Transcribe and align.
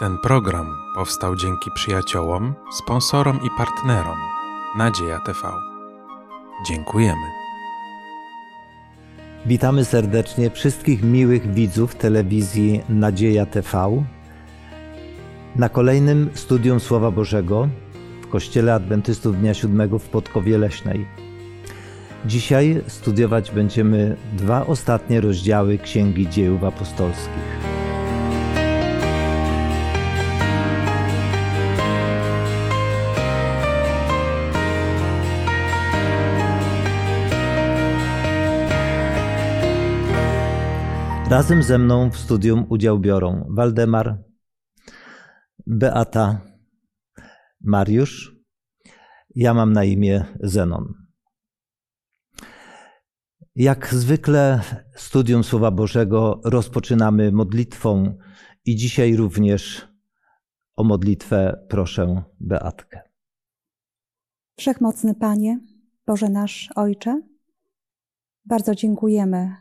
Ten 0.00 0.18
program 0.18 0.76
powstał 0.94 1.36
dzięki 1.36 1.70
przyjaciołom, 1.74 2.54
sponsorom 2.72 3.36
i 3.36 3.48
partnerom 3.58 4.18
Nadzieja 4.76 5.18
TV. 5.18 5.38
Dziękujemy. 6.66 7.26
Witamy 9.46 9.84
serdecznie 9.84 10.50
wszystkich 10.50 11.02
miłych 11.02 11.54
widzów 11.54 11.94
telewizji 11.94 12.80
Nadzieja 12.88 13.46
TV 13.46 14.04
na 15.56 15.68
kolejnym 15.68 16.30
studium 16.34 16.80
Słowa 16.80 17.10
Bożego 17.10 17.68
w 18.22 18.28
Kościele 18.28 18.74
Adwentystów 18.74 19.40
Dnia 19.40 19.54
Siódmego 19.54 19.98
w 19.98 20.08
Podkowie 20.08 20.58
Leśnej. 20.58 21.06
Dzisiaj 22.26 22.82
studiować 22.86 23.50
będziemy 23.50 24.16
dwa 24.32 24.66
ostatnie 24.66 25.20
rozdziały 25.20 25.78
Księgi 25.78 26.28
Dziejów 26.28 26.64
Apostolskich. 26.64 27.59
Razem 41.30 41.62
ze 41.62 41.78
mną 41.78 42.10
w 42.10 42.16
studium 42.16 42.66
udział 42.68 42.98
biorą 42.98 43.46
Waldemar, 43.50 44.24
Beata, 45.66 46.40
Mariusz. 47.60 48.36
Ja 49.34 49.54
mam 49.54 49.72
na 49.72 49.84
imię 49.84 50.24
Zenon. 50.40 50.94
Jak 53.56 53.94
zwykle 53.94 54.60
studium 54.96 55.44
Słowa 55.44 55.70
Bożego 55.70 56.40
rozpoczynamy 56.44 57.32
modlitwą 57.32 58.18
i 58.64 58.76
dzisiaj 58.76 59.16
również 59.16 59.88
o 60.76 60.84
modlitwę 60.84 61.66
proszę 61.68 62.22
Beatkę. 62.40 63.00
Wszechmocny 64.58 65.14
Panie, 65.14 65.60
Boże 66.06 66.28
nasz 66.28 66.70
Ojcze, 66.74 67.22
bardzo 68.44 68.74
dziękujemy 68.74 69.56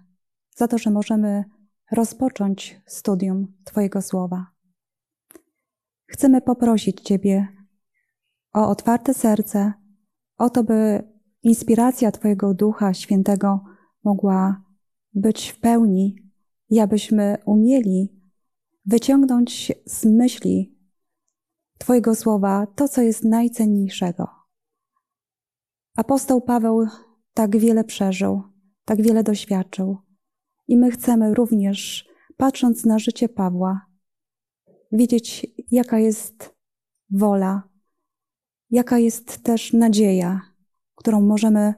za 0.55 0.67
to, 0.67 0.77
że 0.77 0.91
możemy 0.91 1.58
rozpocząć 1.91 2.81
studium 2.85 3.53
Twojego 3.63 4.01
słowa. 4.01 4.51
Chcemy 6.07 6.41
poprosić 6.41 7.01
Ciebie 7.01 7.47
o 8.53 8.69
otwarte 8.69 9.13
serce, 9.13 9.73
o 10.37 10.49
to, 10.49 10.63
by 10.63 11.03
inspiracja 11.43 12.11
Twojego 12.11 12.53
Ducha 12.53 12.93
Świętego 12.93 13.63
mogła 14.03 14.63
być 15.13 15.49
w 15.49 15.59
pełni 15.59 16.15
i 16.69 16.79
abyśmy 16.79 17.37
umieli 17.45 18.21
wyciągnąć 18.85 19.71
z 19.85 20.05
myśli 20.05 20.79
Twojego 21.77 22.15
słowa 22.15 22.67
to, 22.75 22.87
co 22.87 23.01
jest 23.01 23.23
najcenniejszego. 23.23 24.27
Apostoł 25.95 26.41
Paweł 26.41 26.87
tak 27.33 27.57
wiele 27.57 27.83
przeżył, 27.83 28.43
tak 28.85 29.01
wiele 29.01 29.23
doświadczył. 29.23 30.08
I 30.69 30.77
my 30.77 30.91
chcemy 30.91 31.33
również, 31.33 32.09
patrząc 32.37 32.85
na 32.85 32.99
życie 32.99 33.29
Pawła, 33.29 33.85
wiedzieć, 34.91 35.47
jaka 35.71 35.99
jest 35.99 36.55
wola, 37.09 37.63
jaka 38.69 38.97
jest 38.97 39.43
też 39.43 39.73
nadzieja, 39.73 40.41
którą 40.95 41.21
możemy 41.21 41.73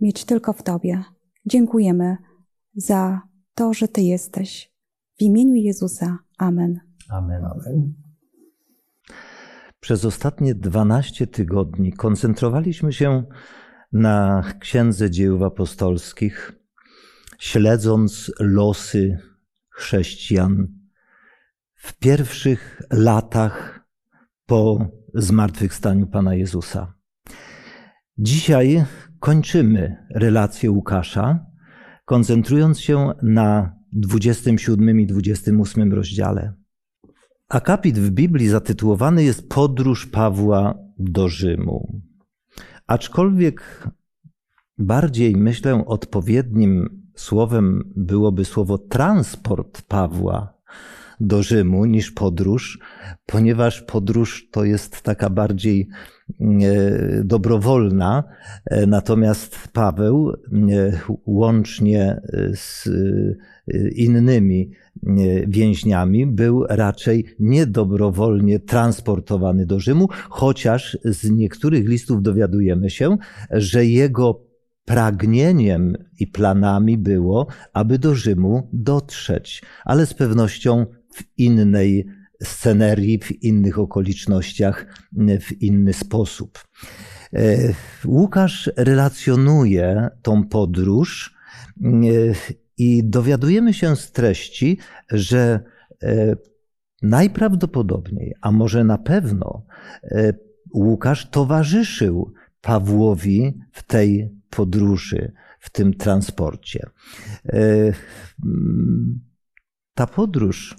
mieć 0.00 0.24
tylko 0.24 0.52
w 0.52 0.62
Tobie. 0.62 1.04
Dziękujemy 1.46 2.16
za 2.74 3.20
to, 3.54 3.74
że 3.74 3.88
Ty 3.88 4.00
jesteś. 4.00 4.72
W 5.18 5.22
imieniu 5.22 5.54
Jezusa. 5.54 6.18
Amen. 6.38 6.80
Amen. 7.10 7.44
Amen. 7.44 7.94
Przez 9.80 10.04
ostatnie 10.04 10.54
12 10.54 11.26
tygodni 11.26 11.92
koncentrowaliśmy 11.92 12.92
się 12.92 13.24
na 13.92 14.42
Księdze 14.60 15.10
Dziejów 15.10 15.42
Apostolskich, 15.42 16.61
śledząc 17.42 18.32
losy 18.40 19.18
chrześcijan 19.68 20.68
w 21.74 21.98
pierwszych 21.98 22.82
latach 22.90 23.84
po 24.46 24.86
zmartwychwstaniu 25.14 26.06
Pana 26.06 26.34
Jezusa. 26.34 26.94
Dzisiaj 28.18 28.84
kończymy 29.20 30.06
relację 30.10 30.70
Łukasza, 30.70 31.46
koncentrując 32.04 32.80
się 32.80 33.12
na 33.22 33.76
27 33.92 35.00
i 35.00 35.06
28 35.06 35.92
rozdziale. 35.92 36.54
Akapit 37.48 37.98
w 37.98 38.10
Biblii 38.10 38.48
zatytułowany 38.48 39.24
jest 39.24 39.48
Podróż 39.48 40.06
Pawła 40.06 40.74
do 40.98 41.28
Rzymu. 41.28 42.00
Aczkolwiek 42.86 43.88
bardziej 44.78 45.36
myślę 45.36 45.84
odpowiednim 45.86 47.01
słowem 47.14 47.92
byłoby 47.96 48.44
słowo 48.44 48.78
transport 48.78 49.82
Pawła 49.82 50.62
do 51.22 51.42
Rzymu 51.42 51.84
niż 51.84 52.10
podróż, 52.10 52.78
ponieważ 53.26 53.82
podróż 53.82 54.48
to 54.50 54.64
jest 54.64 55.02
taka 55.02 55.30
bardziej 55.30 55.88
e, 56.40 57.24
dobrowolna, 57.24 58.24
e, 58.64 58.86
natomiast 58.86 59.68
Paweł 59.72 60.30
e, 60.30 60.36
łącznie 61.26 62.20
z 62.54 62.88
innymi 63.94 64.70
więźniami 65.46 66.26
był 66.26 66.64
raczej 66.68 67.24
niedobrowolnie 67.38 68.60
transportowany 68.60 69.66
do 69.66 69.80
Rzymu, 69.80 70.08
chociaż 70.28 70.98
z 71.04 71.30
niektórych 71.30 71.88
listów 71.88 72.22
dowiadujemy 72.22 72.90
się, 72.90 73.16
że 73.50 73.86
jego 73.86 74.51
pragnieniem 74.84 75.96
i 76.18 76.26
planami 76.26 76.98
było, 76.98 77.46
aby 77.72 77.98
do 77.98 78.14
Rzymu 78.14 78.68
dotrzeć, 78.72 79.62
ale 79.84 80.06
z 80.06 80.14
pewnością 80.14 80.86
w 81.14 81.22
innej 81.38 82.06
scenerii, 82.42 83.18
w 83.18 83.42
innych 83.42 83.78
okolicznościach, 83.78 84.86
w 85.40 85.62
inny 85.62 85.92
sposób. 85.92 86.64
E, 87.32 87.74
Łukasz 88.04 88.70
relacjonuje 88.76 90.08
tą 90.22 90.44
podróż 90.44 91.34
e, 91.82 91.88
i 92.78 93.04
dowiadujemy 93.04 93.74
się 93.74 93.96
z 93.96 94.12
treści, 94.12 94.78
że 95.10 95.60
e, 96.02 96.36
najprawdopodobniej, 97.02 98.34
a 98.40 98.52
może 98.52 98.84
na 98.84 98.98
pewno, 98.98 99.66
Łukasz 100.74 101.30
towarzyszył 101.30 102.32
Pawłowi 102.60 103.58
w 103.72 103.82
tej 103.82 104.41
podróży, 104.56 105.32
w 105.60 105.70
tym 105.70 105.94
transporcie. 105.94 106.90
E, 107.46 107.92
ta 109.94 110.06
podróż 110.06 110.76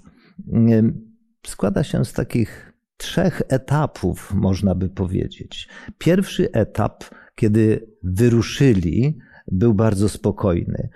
składa 1.46 1.84
się 1.84 2.04
z 2.04 2.12
takich 2.12 2.72
trzech 2.96 3.42
etapów, 3.48 4.34
można 4.34 4.74
by 4.74 4.88
powiedzieć. 4.88 5.68
Pierwszy 5.98 6.52
etap, 6.52 7.04
kiedy 7.34 7.86
wyruszyli, 8.02 9.18
był 9.52 9.74
bardzo 9.74 10.08
spokojny. 10.08 10.88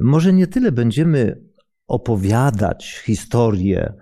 Może 0.00 0.32
nie 0.32 0.46
tyle 0.46 0.72
będziemy 0.72 1.42
opowiadać 1.86 3.02
historię 3.04 3.92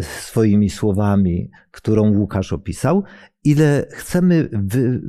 swoimi 0.00 0.70
słowami, 0.70 1.50
którą 1.70 2.16
Łukasz 2.16 2.52
opisał, 2.52 3.04
ile 3.44 3.86
chcemy 3.90 4.48
wy, 4.52 5.00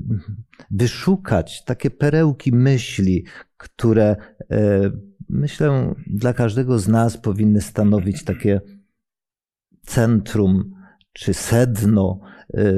wyszukać 0.72 1.64
takie 1.64 1.90
perełki 1.90 2.52
myśli, 2.56 3.26
które 3.58 4.16
e, 4.52 4.92
myślę 5.30 5.96
dla 6.08 6.34
każdego 6.34 6.80
z 6.80 6.88
nas 6.88 7.18
powinny 7.18 7.62
stanowić 7.62 8.24
takie 8.24 8.62
centrum 9.86 10.76
czy 11.14 11.34
sedno 11.34 12.20
e, 12.54 12.74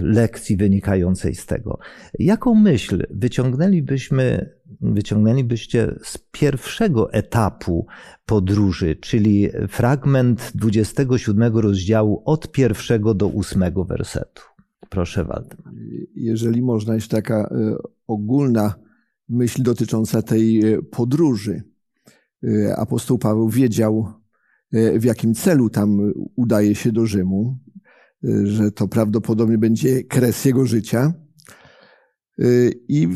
lekcji 0.00 0.56
wynikającej 0.56 1.34
z 1.34 1.46
tego. 1.46 1.78
Jaką 2.18 2.54
myśl 2.54 3.06
wyciągnęlibyśmy, 3.10 4.50
wyciągnęlibyście 4.80 5.94
z 6.02 6.18
pierwszego 6.30 7.12
etapu 7.12 7.86
podróży, 8.26 8.96
czyli 8.96 9.48
fragment 9.68 10.52
27 10.54 11.56
rozdziału 11.58 12.22
od 12.24 12.52
pierwszego 12.52 13.14
do 13.14 13.28
ósmego 13.28 13.84
wersetu? 13.84 14.42
Proszę 14.90 15.24
Waldemar. 15.24 15.74
Jeżeli 16.14 16.62
można, 16.62 16.94
jest 16.94 17.08
taka 17.08 17.34
e, 17.34 17.76
ogólna 18.06 18.74
myśl 19.28 19.62
dotycząca 19.62 20.22
tej 20.22 20.72
e, 20.72 20.82
podróży. 20.82 21.62
E, 22.44 22.76
apostoł 22.76 23.18
Paweł 23.18 23.48
wiedział, 23.48 24.12
w 24.72 25.04
jakim 25.04 25.34
celu 25.34 25.70
tam 25.70 26.12
udaje 26.36 26.74
się 26.74 26.92
do 26.92 27.06
Rzymu, 27.06 27.58
że 28.44 28.72
to 28.72 28.88
prawdopodobnie 28.88 29.58
będzie 29.58 30.04
kres 30.04 30.44
jego 30.44 30.66
życia. 30.66 31.12
I 32.88 33.08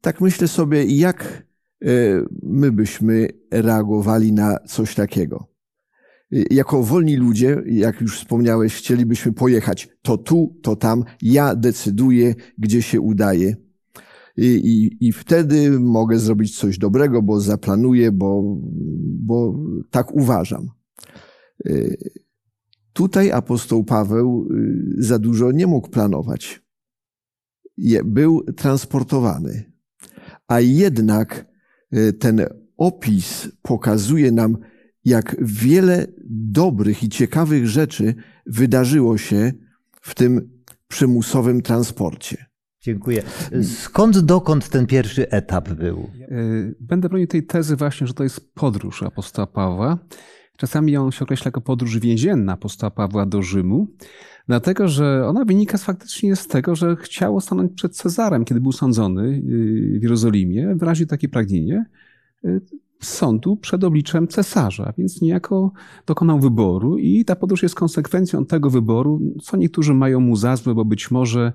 tak 0.00 0.20
myślę 0.20 0.48
sobie, 0.48 0.84
jak 0.84 1.46
my 2.42 2.72
byśmy 2.72 3.28
reagowali 3.50 4.32
na 4.32 4.58
coś 4.58 4.94
takiego. 4.94 5.48
jako 6.50 6.82
wolni 6.82 7.16
ludzie, 7.16 7.62
jak 7.66 8.00
już 8.00 8.18
wspomniałeś, 8.18 8.74
chcielibyśmy 8.74 9.32
pojechać 9.32 9.88
to 10.02 10.18
tu, 10.18 10.58
to 10.62 10.76
tam. 10.76 11.04
Ja 11.22 11.54
decyduję, 11.54 12.34
gdzie 12.58 12.82
się 12.82 13.00
udaje. 13.00 13.56
I, 14.36 14.46
i, 14.46 15.06
I 15.06 15.12
wtedy 15.12 15.80
mogę 15.80 16.18
zrobić 16.18 16.58
coś 16.58 16.78
dobrego, 16.78 17.22
bo 17.22 17.40
zaplanuję, 17.40 18.12
bo, 18.12 18.58
bo 19.02 19.54
tak 19.90 20.14
uważam. 20.14 20.68
Tutaj 22.92 23.30
apostoł 23.30 23.84
Paweł 23.84 24.48
za 24.98 25.18
dużo 25.18 25.52
nie 25.52 25.66
mógł 25.66 25.88
planować. 25.88 26.62
Był 28.04 28.42
transportowany. 28.42 29.72
A 30.48 30.60
jednak 30.60 31.46
ten 32.18 32.46
opis 32.76 33.48
pokazuje 33.62 34.32
nam, 34.32 34.58
jak 35.04 35.36
wiele 35.40 36.06
dobrych 36.30 37.02
i 37.02 37.08
ciekawych 37.08 37.66
rzeczy 37.66 38.14
wydarzyło 38.46 39.18
się 39.18 39.52
w 40.00 40.14
tym 40.14 40.50
przymusowym 40.88 41.62
transporcie. 41.62 42.46
Dziękuję. 42.80 43.22
Skąd 43.62 44.18
dokąd 44.18 44.68
ten 44.68 44.86
pierwszy 44.86 45.30
etap 45.30 45.68
był? 45.68 46.10
E, 46.20 46.36
będę 46.80 47.08
bronił 47.08 47.26
tej 47.26 47.46
tezy 47.46 47.76
właśnie, 47.76 48.06
że 48.06 48.14
to 48.14 48.22
jest 48.22 48.54
podróż 48.54 49.02
apostoła 49.02 49.46
Pawła. 49.46 49.98
Czasami 50.56 50.92
ją 50.92 51.10
się 51.10 51.24
określa 51.24 51.48
jako 51.48 51.60
podróż 51.60 51.98
więzienna 51.98 52.52
apostoła 52.52 52.90
Pawła 52.90 53.26
do 53.26 53.42
Rzymu, 53.42 53.86
dlatego 54.48 54.88
że 54.88 55.26
ona 55.28 55.44
wynika 55.44 55.78
faktycznie 55.78 56.36
z 56.36 56.46
tego, 56.46 56.76
że 56.76 56.96
chciało 56.96 57.40
stanąć 57.40 57.72
przed 57.72 57.96
Cezarem, 57.96 58.44
kiedy 58.44 58.60
był 58.60 58.72
sądzony 58.72 59.22
y, 59.22 59.98
w 59.98 60.02
Jerozolimie, 60.02 60.74
wyraził 60.74 61.06
takie 61.06 61.28
pragnienie 61.28 61.84
y, 62.44 62.60
sądu 63.00 63.56
przed 63.56 63.84
obliczem 63.84 64.28
cesarza, 64.28 64.92
więc 64.98 65.22
niejako 65.22 65.72
dokonał 66.06 66.40
wyboru 66.40 66.98
i 66.98 67.24
ta 67.24 67.36
podróż 67.36 67.62
jest 67.62 67.74
konsekwencją 67.74 68.46
tego 68.46 68.70
wyboru, 68.70 69.20
co 69.42 69.56
niektórzy 69.56 69.94
mają 69.94 70.20
mu 70.20 70.36
za 70.36 70.56
złe, 70.56 70.74
bo 70.74 70.84
być 70.84 71.10
może 71.10 71.52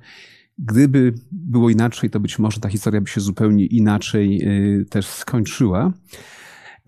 gdyby 0.58 1.14
było 1.32 1.70
inaczej, 1.70 2.10
to 2.10 2.20
być 2.20 2.40
może 2.40 2.60
ta 2.60 2.70
historia 2.70 3.02
by 3.02 3.08
się 3.08 3.22
zupełnie 3.22 3.66
inaczej 3.66 4.42
y, 4.82 4.86
też 4.86 5.06
skończyła. 5.06 5.94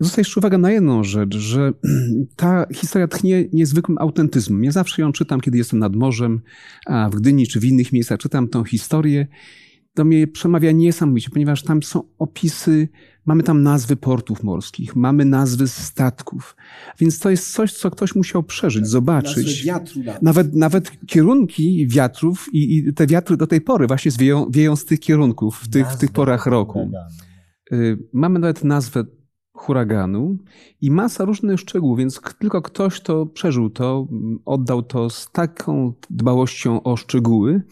Zwrócę 0.00 0.20
jeszcze 0.20 0.40
uwagę 0.40 0.58
na 0.58 0.70
jedną 0.70 1.04
rzecz, 1.04 1.36
że 1.36 1.72
ta 2.36 2.66
historia 2.74 3.08
tchnie 3.08 3.44
niezwykłym 3.52 3.98
autentyzmem. 3.98 4.64
Ja 4.64 4.72
zawsze 4.72 5.02
ją 5.02 5.12
czytam, 5.12 5.40
kiedy 5.40 5.58
jestem 5.58 5.78
nad 5.78 5.96
morzem, 5.96 6.40
a 6.86 7.10
w 7.10 7.14
Gdyni 7.14 7.46
czy 7.46 7.60
w 7.60 7.64
innych 7.64 7.92
miejscach 7.92 8.18
czytam 8.18 8.48
tą 8.48 8.64
historię. 8.64 9.26
To 9.94 10.04
mnie 10.04 10.26
przemawia 10.26 10.72
niesamowicie, 10.72 11.30
ponieważ 11.30 11.62
tam 11.62 11.82
są 11.82 12.02
opisy 12.18 12.88
Mamy 13.26 13.42
tam 13.42 13.62
nazwy 13.62 13.96
portów 13.96 14.42
morskich, 14.42 14.96
mamy 14.96 15.24
nazwy 15.24 15.68
statków. 15.68 16.56
Więc 16.98 17.18
to 17.18 17.30
jest 17.30 17.52
coś, 17.52 17.72
co 17.72 17.90
ktoś 17.90 18.14
musiał 18.14 18.42
przeżyć, 18.42 18.86
zobaczyć. 18.86 19.64
Wiatru 19.64 20.00
nawet, 20.22 20.54
nawet 20.54 21.06
kierunki 21.06 21.88
wiatrów 21.88 22.46
i, 22.52 22.76
i, 22.76 22.94
te 22.94 23.06
wiatry 23.06 23.36
do 23.36 23.46
tej 23.46 23.60
pory 23.60 23.86
właśnie 23.86 24.10
wieją, 24.18 24.50
wieją 24.50 24.76
z 24.76 24.84
tych 24.84 25.00
kierunków 25.00 25.56
w 25.56 25.68
tych, 25.68 25.88
w 25.88 25.96
tych 25.96 26.10
porach 26.12 26.46
roku. 26.46 26.90
Y, 27.72 27.98
mamy 28.12 28.38
nawet 28.38 28.64
nazwę 28.64 29.04
huraganu 29.54 30.38
i 30.80 30.90
masa 30.90 31.24
różnych 31.24 31.60
szczegółów, 31.60 31.98
więc 31.98 32.20
tylko 32.38 32.62
ktoś, 32.62 33.00
kto 33.00 33.26
przeżył 33.26 33.70
to, 33.70 34.08
oddał 34.44 34.82
to 34.82 35.10
z 35.10 35.30
taką 35.32 35.92
dbałością 36.10 36.82
o 36.82 36.96
szczegóły, 36.96 37.62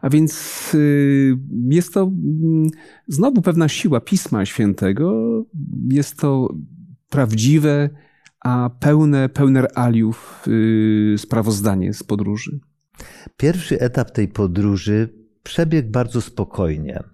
a 0.00 0.10
więc 0.10 0.34
y, 0.74 1.38
jest 1.68 1.94
to 1.94 2.02
mm, 2.02 2.68
znowu 3.08 3.42
pewna 3.42 3.68
siła 3.68 4.00
Pisma 4.00 4.46
Świętego. 4.46 5.24
Jest 5.88 6.18
to 6.18 6.54
prawdziwe, 7.10 7.90
a 8.40 8.70
pełne, 8.80 9.28
pełne 9.28 9.62
realiów 9.62 10.44
y, 10.48 11.14
sprawozdanie 11.18 11.94
z 11.94 12.02
podróży. 12.02 12.60
Pierwszy 13.36 13.80
etap 13.80 14.10
tej 14.10 14.28
podróży 14.28 15.08
przebiegł 15.42 15.90
bardzo 15.90 16.20
spokojnie. 16.20 17.11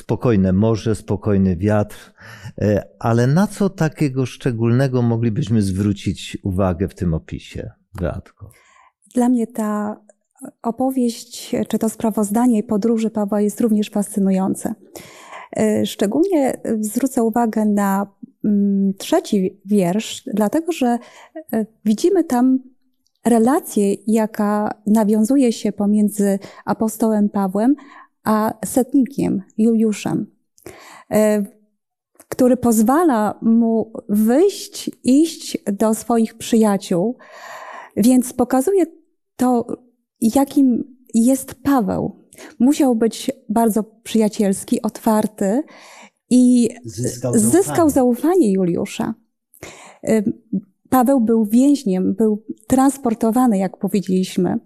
Spokojne 0.00 0.52
morze, 0.52 0.94
spokojny 0.94 1.56
wiatr, 1.56 2.12
e, 2.58 2.88
ale 2.98 3.26
na 3.26 3.46
co 3.46 3.70
takiego 3.70 4.26
szczególnego 4.26 5.02
moglibyśmy 5.02 5.62
zwrócić 5.62 6.38
uwagę 6.42 6.88
w 6.88 6.94
tym 6.94 7.14
opisie, 7.14 7.70
Beatko? 8.00 8.50
Dla 9.14 9.28
mnie 9.28 9.46
ta 9.46 10.00
opowieść, 10.62 11.56
czy 11.68 11.78
to 11.78 11.88
sprawozdanie 11.88 12.62
podróży 12.62 13.10
Pawła 13.10 13.40
jest 13.40 13.60
również 13.60 13.90
fascynujące. 13.90 14.74
E, 15.56 15.86
szczególnie 15.86 16.60
zwrócę 16.80 17.22
uwagę 17.22 17.64
na 17.64 18.06
mm, 18.44 18.94
trzeci 18.94 19.60
wiersz, 19.64 20.22
dlatego 20.34 20.72
że 20.72 20.98
e, 21.52 21.66
widzimy 21.84 22.24
tam 22.24 22.58
relację, 23.24 23.94
jaka 24.06 24.70
nawiązuje 24.86 25.52
się 25.52 25.72
pomiędzy 25.72 26.38
apostołem 26.64 27.28
Pawłem 27.28 27.74
a 28.24 28.54
setnikiem 28.64 29.42
Juliuszem, 29.58 30.26
e, 31.10 31.44
który 32.28 32.56
pozwala 32.56 33.38
mu 33.42 33.92
wyjść, 34.08 34.90
iść 35.04 35.58
do 35.72 35.94
swoich 35.94 36.34
przyjaciół, 36.34 37.18
więc 37.96 38.32
pokazuje 38.32 38.84
to 39.36 39.66
jakim 40.20 40.96
jest 41.14 41.54
Paweł. 41.54 42.20
Musiał 42.58 42.96
być 42.96 43.30
bardzo 43.48 43.84
przyjacielski, 44.02 44.82
otwarty 44.82 45.62
i 46.30 46.68
zyskał 46.84 47.32
zaufanie, 47.32 47.62
zyskał 47.62 47.90
zaufanie 47.90 48.52
Juliusza. 48.52 49.14
Paweł 50.88 51.20
był 51.20 51.44
więźniem, 51.44 52.14
był 52.14 52.44
transportowany, 52.66 53.58
jak 53.58 53.78
powiedzieliśmy. 53.78 54.58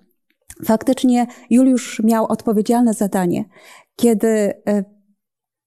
Faktycznie 0.64 1.26
Juliusz 1.50 2.02
miał 2.04 2.26
odpowiedzialne 2.26 2.94
zadanie. 2.94 3.44
Kiedy 3.96 4.28
e, 4.28 4.84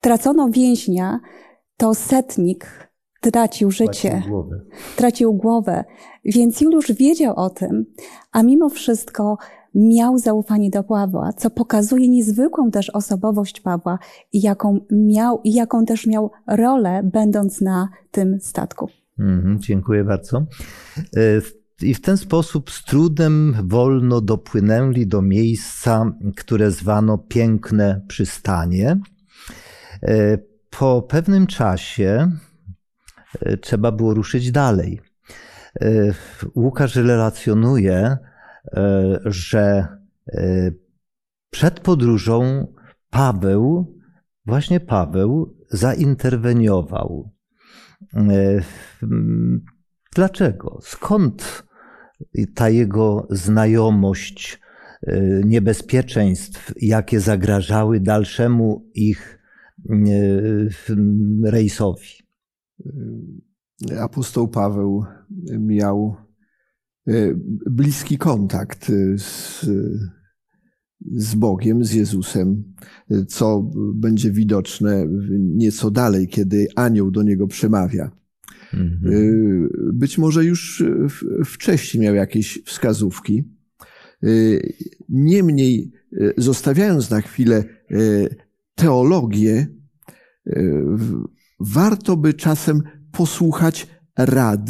tracono 0.01 0.49
więźnia, 0.49 1.19
to 1.77 1.95
setnik 1.95 2.89
tracił 3.21 3.71
życie, 3.71 4.09
tracił 4.09 4.29
głowę. 4.29 4.59
tracił 4.95 5.33
głowę. 5.33 5.83
Więc 6.25 6.61
Juliusz 6.61 6.91
wiedział 6.91 7.35
o 7.35 7.49
tym, 7.49 7.85
a 8.31 8.43
mimo 8.43 8.69
wszystko 8.69 9.37
miał 9.75 10.17
zaufanie 10.17 10.69
do 10.69 10.83
Pawła, 10.83 11.33
co 11.33 11.49
pokazuje 11.49 12.09
niezwykłą 12.09 12.71
też 12.71 12.89
osobowość 12.89 13.61
Pawła 13.61 13.99
i 14.33 14.41
jaką 14.41 14.79
miał, 14.91 15.41
i 15.43 15.53
jaką 15.53 15.85
też 15.85 16.07
miał 16.07 16.31
rolę, 16.47 17.01
będąc 17.13 17.61
na 17.61 17.89
tym 18.11 18.39
statku. 18.41 18.89
Mhm, 19.19 19.59
dziękuję 19.59 20.03
bardzo. 20.03 20.45
E, 21.81 21.85
I 21.85 21.93
w 21.93 22.01
ten 22.01 22.17
sposób 22.17 22.71
z 22.71 22.83
trudem 22.83 23.55
wolno 23.63 24.21
dopłynęli 24.21 25.07
do 25.07 25.21
miejsca, 25.21 26.11
które 26.35 26.71
zwano 26.71 27.17
Piękne 27.17 28.01
Przystanie. 28.07 28.99
E, 30.03 30.37
po 30.69 31.01
pewnym 31.01 31.47
czasie 31.47 32.31
e, 33.39 33.57
trzeba 33.57 33.91
było 33.91 34.13
ruszyć 34.13 34.51
dalej. 34.51 35.01
Łukasz 36.55 36.95
relacjonuje, 36.95 38.17
E, 38.73 39.19
że 39.25 39.87
e, 40.27 40.71
przed 41.49 41.79
podróżą 41.79 42.67
Paweł, 43.09 43.95
właśnie 44.45 44.79
Paweł, 44.79 45.57
zainterweniował. 45.69 47.31
E, 48.13 48.61
dlaczego? 50.15 50.79
Skąd 50.81 51.66
ta 52.55 52.69
jego 52.69 53.27
znajomość 53.29 54.61
niebezpieczeństw, 55.45 56.73
jakie 56.81 57.19
zagrażały 57.19 57.99
dalszemu 57.99 58.89
ich 58.93 59.39
rejsowi? 61.43 62.07
Apostoł 63.99 64.47
Paweł 64.47 65.05
miał 65.59 66.17
E, 67.07 67.33
bliski 67.71 68.17
kontakt 68.17 68.89
e, 68.89 69.17
z, 69.17 69.65
z 71.15 71.35
Bogiem, 71.35 71.85
z 71.85 71.93
Jezusem, 71.93 72.73
e, 73.11 73.25
co 73.25 73.71
będzie 73.95 74.31
widoczne 74.31 75.07
nieco 75.39 75.91
dalej, 75.91 76.27
kiedy 76.27 76.67
anioł 76.75 77.11
do 77.11 77.23
niego 77.23 77.47
przemawia. 77.47 78.11
Mhm. 78.73 79.69
Być 79.93 80.17
może 80.17 80.45
już 80.45 80.83
wcześniej 81.45 82.03
miał 82.03 82.15
jakieś 82.15 82.59
wskazówki. 82.65 83.43
Niemniej, 85.09 85.91
zostawiając 86.37 87.09
na 87.09 87.21
chwilę 87.21 87.63
teologię, 88.75 89.67
warto 91.59 92.17
by 92.17 92.33
czasem 92.33 92.81
posłuchać 93.11 93.87
rad 94.17 94.69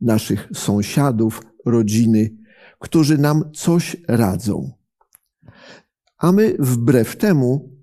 naszych 0.00 0.48
sąsiadów, 0.54 1.42
rodziny, 1.66 2.36
którzy 2.78 3.18
nam 3.18 3.44
coś 3.54 3.96
radzą. 4.08 4.72
A 6.18 6.32
my 6.32 6.56
wbrew 6.58 7.16
temu 7.16 7.78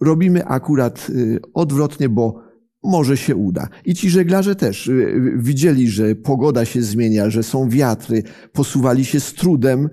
robimy 0.00 0.44
akurat 0.44 1.10
y, 1.10 1.40
odwrotnie, 1.54 2.08
bo 2.08 2.42
może 2.82 3.16
się 3.16 3.36
uda. 3.36 3.68
I 3.84 3.94
ci 3.94 4.10
żeglarze 4.10 4.56
też 4.56 4.86
y, 4.86 5.32
widzieli, 5.36 5.88
że 5.88 6.14
pogoda 6.14 6.64
się 6.64 6.82
zmienia, 6.82 7.30
że 7.30 7.42
są 7.42 7.68
wiatry, 7.68 8.22
posuwali 8.52 9.04
się 9.04 9.20
z 9.20 9.34
trudem, 9.34 9.88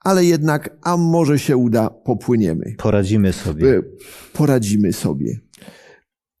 ale 0.00 0.24
jednak, 0.24 0.76
a 0.82 0.96
może 0.96 1.38
się 1.38 1.56
uda, 1.56 1.90
popłyniemy. 1.90 2.74
Poradzimy 2.78 3.32
sobie. 3.32 3.68
Y, 3.68 3.82
Poradzimy 4.32 4.92
sobie. 4.92 5.40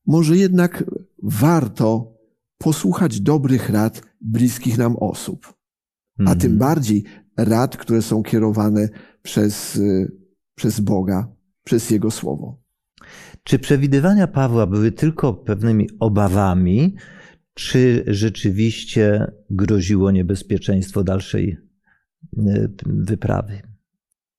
Może 0.06 0.36
jednak 0.36 0.84
warto 1.22 2.12
posłuchać 2.58 3.20
dobrych 3.20 3.70
rad 3.70 4.02
bliskich 4.20 4.78
nam 4.78 4.96
osób, 4.96 5.54
a 6.18 6.22
Mhm. 6.22 6.38
tym 6.38 6.58
bardziej 6.58 7.04
rad, 7.36 7.76
które 7.76 8.02
są 8.02 8.22
kierowane 8.22 8.88
przez, 9.22 9.76
y, 9.76 10.12
przez 10.54 10.80
Boga, 10.80 11.28
przez 11.64 11.90
Jego 11.90 12.10
Słowo. 12.10 12.61
Czy 13.44 13.58
przewidywania 13.58 14.26
Pawła 14.26 14.66
były 14.66 14.92
tylko 14.92 15.34
pewnymi 15.34 15.88
obawami, 16.00 16.94
czy 17.54 18.04
rzeczywiście 18.06 19.32
groziło 19.50 20.10
niebezpieczeństwo 20.10 21.04
dalszej 21.04 21.58
e, 22.38 22.68
wyprawy? 22.86 23.62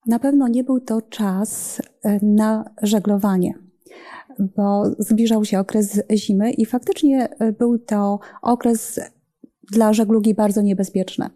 Na 0.08 0.20
pewno 0.20 0.48
nie 0.48 0.64
był 0.64 0.80
to 0.80 1.02
czas 1.02 1.82
e, 2.04 2.20
na 2.26 2.66
żeglowanie, 2.82 3.54
bo 4.40 4.84
zbliżał 5.00 5.46
się 5.46 5.60
okres 5.60 6.02
zimy 6.14 6.52
i 6.52 6.66
faktycznie 6.66 7.30
e, 7.40 7.52
był 7.52 7.80
to 7.80 8.20
okres 8.42 9.00
dla 9.72 9.94
żeglugi 9.94 10.34
bardzo 10.34 10.62
niebezpieczny. 10.62 11.30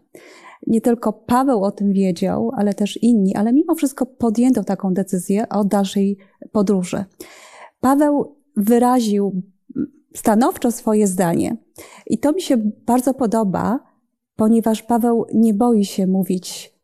Nie 0.66 0.80
tylko 0.80 1.12
Paweł 1.12 1.64
o 1.64 1.70
tym 1.70 1.92
wiedział, 1.92 2.50
ale 2.56 2.74
też 2.74 3.02
inni, 3.02 3.34
ale 3.36 3.52
mimo 3.52 3.74
wszystko 3.74 4.06
podjęto 4.06 4.64
taką 4.64 4.94
decyzję 4.94 5.48
o 5.48 5.64
dalszej 5.64 6.18
podróży. 6.52 7.04
Paweł 7.80 8.36
wyraził 8.56 9.42
stanowczo 10.14 10.72
swoje 10.72 11.06
zdanie 11.06 11.56
i 12.06 12.18
to 12.18 12.32
mi 12.32 12.42
się 12.42 12.56
bardzo 12.86 13.14
podoba, 13.14 13.80
ponieważ 14.36 14.82
Paweł 14.82 15.26
nie 15.34 15.54
boi 15.54 15.84
się 15.84 16.06
mówić 16.06 16.74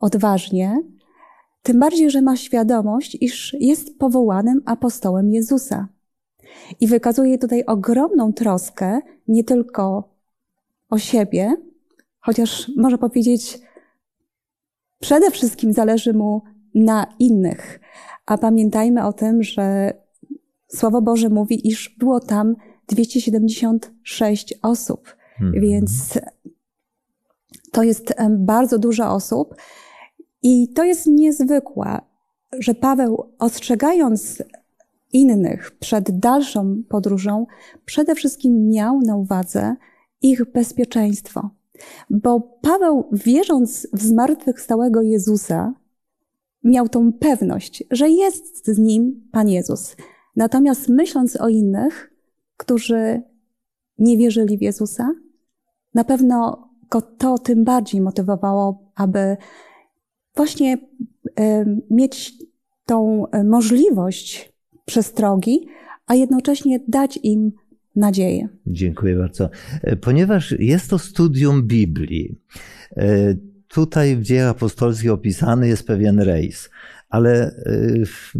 odważnie, 0.00 0.82
tym 1.62 1.80
bardziej, 1.80 2.10
że 2.10 2.22
ma 2.22 2.36
świadomość, 2.36 3.16
iż 3.20 3.56
jest 3.60 3.98
powołanym 3.98 4.62
apostołem 4.66 5.30
Jezusa. 5.30 5.88
I 6.80 6.86
wykazuje 6.86 7.38
tutaj 7.38 7.64
ogromną 7.64 8.32
troskę 8.32 9.00
nie 9.28 9.44
tylko 9.44 10.14
o 10.90 10.98
siebie, 10.98 11.56
chociaż 12.20 12.70
może 12.76 12.98
powiedzieć, 12.98 13.58
przede 15.00 15.30
wszystkim 15.30 15.72
zależy 15.72 16.14
mu 16.14 16.42
na 16.74 17.06
innych. 17.18 17.80
A 18.26 18.38
pamiętajmy 18.38 19.06
o 19.06 19.12
tym, 19.12 19.42
że 19.42 19.94
Słowo 20.74 21.02
Boże 21.02 21.28
mówi, 21.28 21.68
iż 21.68 21.96
było 21.98 22.20
tam 22.20 22.56
276 22.88 24.54
osób, 24.62 25.16
Mhm. 25.40 25.62
więc 25.62 26.18
to 27.72 27.82
jest 27.82 28.14
bardzo 28.30 28.78
dużo 28.78 29.10
osób. 29.10 29.54
I 30.42 30.68
to 30.68 30.84
jest 30.84 31.06
niezwykłe, 31.06 31.98
że 32.58 32.74
Paweł, 32.74 33.32
ostrzegając 33.38 34.42
innych 35.12 35.70
przed 35.70 36.18
dalszą 36.18 36.82
podróżą, 36.88 37.46
przede 37.84 38.14
wszystkim 38.14 38.68
miał 38.68 39.00
na 39.00 39.16
uwadze 39.16 39.76
ich 40.22 40.52
bezpieczeństwo. 40.52 41.50
Bo 42.10 42.40
Paweł, 42.40 43.08
wierząc 43.12 43.88
w 43.92 44.02
zmartwychwstałego 44.02 45.02
Jezusa, 45.02 45.74
miał 46.64 46.88
tą 46.88 47.12
pewność, 47.12 47.84
że 47.90 48.08
jest 48.10 48.66
z 48.66 48.78
nim 48.78 49.28
Pan 49.32 49.48
Jezus. 49.48 49.96
Natomiast 50.36 50.88
myśląc 50.88 51.40
o 51.40 51.48
innych, 51.48 52.10
którzy 52.56 53.22
nie 53.98 54.16
wierzyli 54.16 54.58
w 54.58 54.62
Jezusa, 54.62 55.10
na 55.94 56.04
pewno 56.04 56.68
go 56.90 57.02
to 57.02 57.38
tym 57.38 57.64
bardziej 57.64 58.00
motywowało, 58.00 58.92
aby 58.94 59.36
właśnie 60.36 60.78
e, 61.40 61.64
mieć 61.90 62.32
tą 62.86 63.26
e, 63.30 63.44
możliwość 63.44 64.52
przestrogi, 64.84 65.66
a 66.06 66.14
jednocześnie 66.14 66.80
dać 66.88 67.18
im 67.22 67.52
nadzieję. 67.96 68.48
Dziękuję 68.66 69.16
bardzo. 69.16 69.50
E, 69.82 69.96
Ponieważ 69.96 70.54
jest 70.58 70.90
to 70.90 70.98
studium 70.98 71.62
Biblii, 71.62 72.40
tutaj 73.68 74.16
w 74.16 74.22
dziejach 74.22 74.50
apostolskich 74.50 75.10
opisany 75.10 75.68
jest 75.68 75.86
pewien 75.86 76.20
rejs, 76.20 76.70
ale 77.10 77.62
w- 78.06 78.32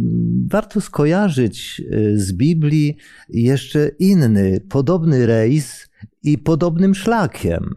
warto 0.51 0.81
skojarzyć 0.81 1.83
e, 1.91 2.17
z 2.17 2.33
Biblii 2.33 2.97
jeszcze 3.29 3.91
inny, 3.99 4.61
podobny 4.69 5.27
rejs 5.27 5.89
i 6.23 6.39
podobnym 6.39 6.95
szlakiem. 6.95 7.75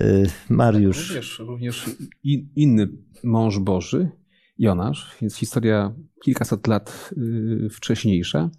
E, 0.00 0.22
Mariusz, 0.48 1.08
Również, 1.08 1.38
również 1.38 1.90
in, 2.24 2.48
inny 2.56 2.88
mąż 3.24 3.58
Boży, 3.58 4.08
Jonasz, 4.58 5.16
więc 5.20 5.36
historia 5.36 5.94
kilkaset 6.24 6.66
lat 6.66 7.10
y, 7.66 7.68
wcześniejsza, 7.70 8.50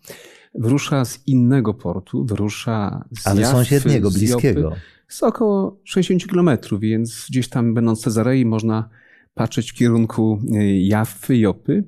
wyrusza 0.56 1.06
z 1.06 1.28
innego 1.28 1.74
portu, 1.74 2.26
wyrusza 2.26 3.06
z 3.20 3.28
ale 3.28 3.46
sąsiedniego, 3.46 4.10
z 4.10 4.18
bliskiego. 4.18 4.62
Jopy, 4.62 4.76
z 5.08 5.24
około 5.24 5.82
60 5.84 6.28
kilometrów, 6.28 6.80
więc 6.82 7.26
gdzieś 7.30 7.50
tam 7.50 7.74
będąc 7.74 8.00
w 8.00 8.04
Cezarei 8.04 8.46
można 8.46 8.90
patrzeć 9.34 9.72
w 9.72 9.76
kierunku 9.76 10.40
y, 10.56 10.80
Jaffy, 10.82 11.38
Jopy. 11.38 11.84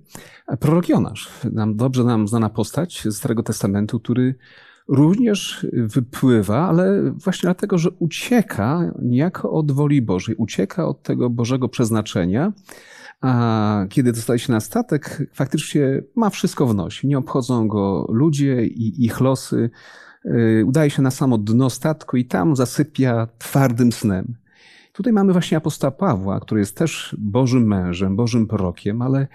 Prorok 0.59 0.89
Jonasz, 0.89 1.29
nam, 1.51 1.75
dobrze 1.75 2.03
nam 2.03 2.27
znana 2.27 2.49
postać 2.49 3.03
z 3.05 3.15
Starego 3.15 3.43
Testamentu, 3.43 3.99
który 3.99 4.35
również 4.87 5.67
wypływa, 5.73 6.67
ale 6.67 7.11
właśnie 7.11 7.47
dlatego, 7.47 7.77
że 7.77 7.89
ucieka 7.99 8.93
niejako 9.01 9.51
od 9.51 9.71
woli 9.71 10.01
Bożej, 10.01 10.35
ucieka 10.35 10.87
od 10.87 11.03
tego 11.03 11.29
Bożego 11.29 11.69
przeznaczenia, 11.69 12.53
a 13.21 13.85
kiedy 13.89 14.11
dostaje 14.11 14.39
się 14.39 14.51
na 14.51 14.59
statek, 14.59 15.29
faktycznie 15.33 16.03
ma 16.15 16.29
wszystko 16.29 16.67
w 16.67 16.75
nosie. 16.75 17.07
Nie 17.07 17.17
obchodzą 17.17 17.67
go 17.67 18.07
ludzie 18.09 18.65
i 18.65 19.05
ich 19.05 19.21
losy. 19.21 19.69
Yy, 20.25 20.65
Udaje 20.65 20.89
się 20.89 21.01
na 21.01 21.11
samo 21.11 21.37
dno 21.37 21.69
statku 21.69 22.17
i 22.17 22.25
tam 22.25 22.55
zasypia 22.55 23.27
twardym 23.37 23.91
snem. 23.91 24.35
Tutaj 24.95 25.13
mamy 25.13 25.31
właśnie 25.31 25.57
apostoła 25.57 25.91
Pawła, 25.91 26.39
który 26.39 26.59
jest 26.59 26.77
też 26.77 27.15
Bożym 27.19 27.67
mężem, 27.67 28.15
Bożym 28.15 28.47
prorokiem, 28.47 29.01
ale 29.01 29.27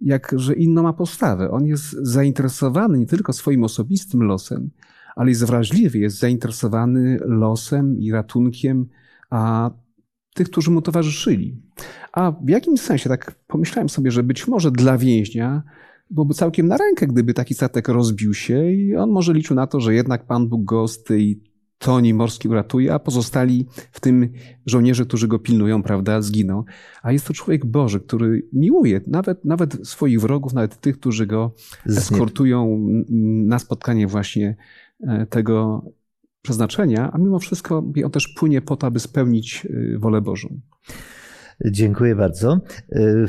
jakże 0.00 0.54
inną 0.54 0.82
ma 0.82 0.92
postawę. 0.92 1.50
On 1.50 1.66
jest 1.66 1.90
zainteresowany 1.90 2.98
nie 2.98 3.06
tylko 3.06 3.32
swoim 3.32 3.64
osobistym 3.64 4.22
losem, 4.22 4.70
ale 5.16 5.28
jest 5.28 5.44
wrażliwy, 5.44 5.98
jest 5.98 6.18
zainteresowany 6.18 7.18
losem 7.24 7.98
i 7.98 8.12
ratunkiem 8.12 8.86
a 9.30 9.70
tych, 10.34 10.50
którzy 10.50 10.70
mu 10.70 10.82
towarzyszyli. 10.82 11.62
A 12.12 12.32
w 12.32 12.48
jakimś 12.48 12.80
sensie, 12.80 13.08
tak 13.08 13.34
pomyślałem 13.46 13.88
sobie, 13.88 14.10
że 14.10 14.22
być 14.22 14.48
może 14.48 14.70
dla 14.70 14.98
więźnia 14.98 15.62
byłoby 16.10 16.34
całkiem 16.34 16.68
na 16.68 16.76
rękę, 16.76 17.06
gdyby 17.06 17.34
taki 17.34 17.54
statek 17.54 17.88
rozbił 17.88 18.34
się 18.34 18.72
i 18.72 18.96
on 18.96 19.10
może 19.10 19.32
liczył 19.32 19.56
na 19.56 19.66
to, 19.66 19.80
że 19.80 19.94
jednak 19.94 20.26
Pan 20.26 20.48
Bóg 20.48 20.64
go 20.64 20.88
z 20.88 21.02
tej 21.02 21.53
toni 21.78 22.14
morskiej 22.14 22.50
uratuje, 22.50 22.94
a 22.94 22.98
pozostali, 22.98 23.66
w 23.92 24.00
tym 24.00 24.32
żołnierze, 24.66 25.06
którzy 25.06 25.28
go 25.28 25.38
pilnują, 25.38 25.82
prawda, 25.82 26.22
zginą. 26.22 26.64
A 27.02 27.12
jest 27.12 27.26
to 27.26 27.34
człowiek 27.34 27.66
Boży, 27.66 28.00
który 28.00 28.48
miłuje 28.52 29.00
nawet, 29.06 29.44
nawet 29.44 29.88
swoich 29.88 30.20
wrogów, 30.20 30.52
nawet 30.52 30.80
tych, 30.80 30.98
którzy 30.98 31.26
go 31.26 31.54
eskortują 31.86 32.86
na 33.46 33.58
spotkanie 33.58 34.06
właśnie 34.06 34.56
e, 35.06 35.26
tego 35.26 35.84
przeznaczenia, 36.42 37.12
a 37.12 37.18
mimo 37.18 37.38
wszystko 37.38 37.84
on 38.04 38.10
też 38.10 38.28
płynie 38.28 38.62
po 38.62 38.76
to, 38.76 38.86
aby 38.86 39.00
spełnić 39.00 39.66
e, 39.66 39.98
wolę 39.98 40.20
Bożą. 40.20 40.60
Dziękuję 41.64 42.16
bardzo. 42.16 42.60
Y, 42.92 43.26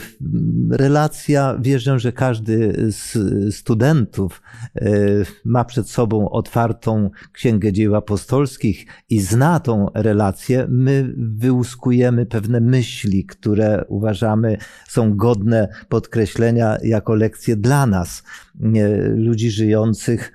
Relacja, 0.72 1.58
wierzę, 1.62 2.00
że 2.00 2.12
każdy 2.12 2.74
z 2.92 3.18
studentów 3.56 4.42
y, 4.82 5.26
ma 5.46 5.66
przed 5.66 5.90
sobą 5.90 6.30
otwartą 6.30 7.10
Księgę 7.32 7.74
Dzieł 7.74 7.96
Apostolskich 7.96 8.86
i 9.10 9.20
zna 9.20 9.60
tą 9.60 9.88
relację. 9.94 10.66
My 10.70 11.14
wyłuskujemy 11.18 12.26
pewne 12.26 12.62
myśli, 12.62 13.26
które 13.26 13.86
uważamy 13.88 14.58
są 14.88 15.16
godne 15.16 15.68
podkreślenia 15.90 16.78
jako 16.84 17.16
lekcje 17.16 17.56
dla 17.56 17.86
nas, 17.86 18.24
y, 18.76 19.14
ludzi 19.16 19.52
żyjących 19.52 20.32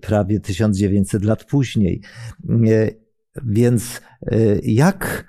prawie 0.00 0.40
1900 0.40 1.24
lat 1.24 1.44
później. 1.44 2.00
Więc 3.44 4.00
jak 4.62 5.24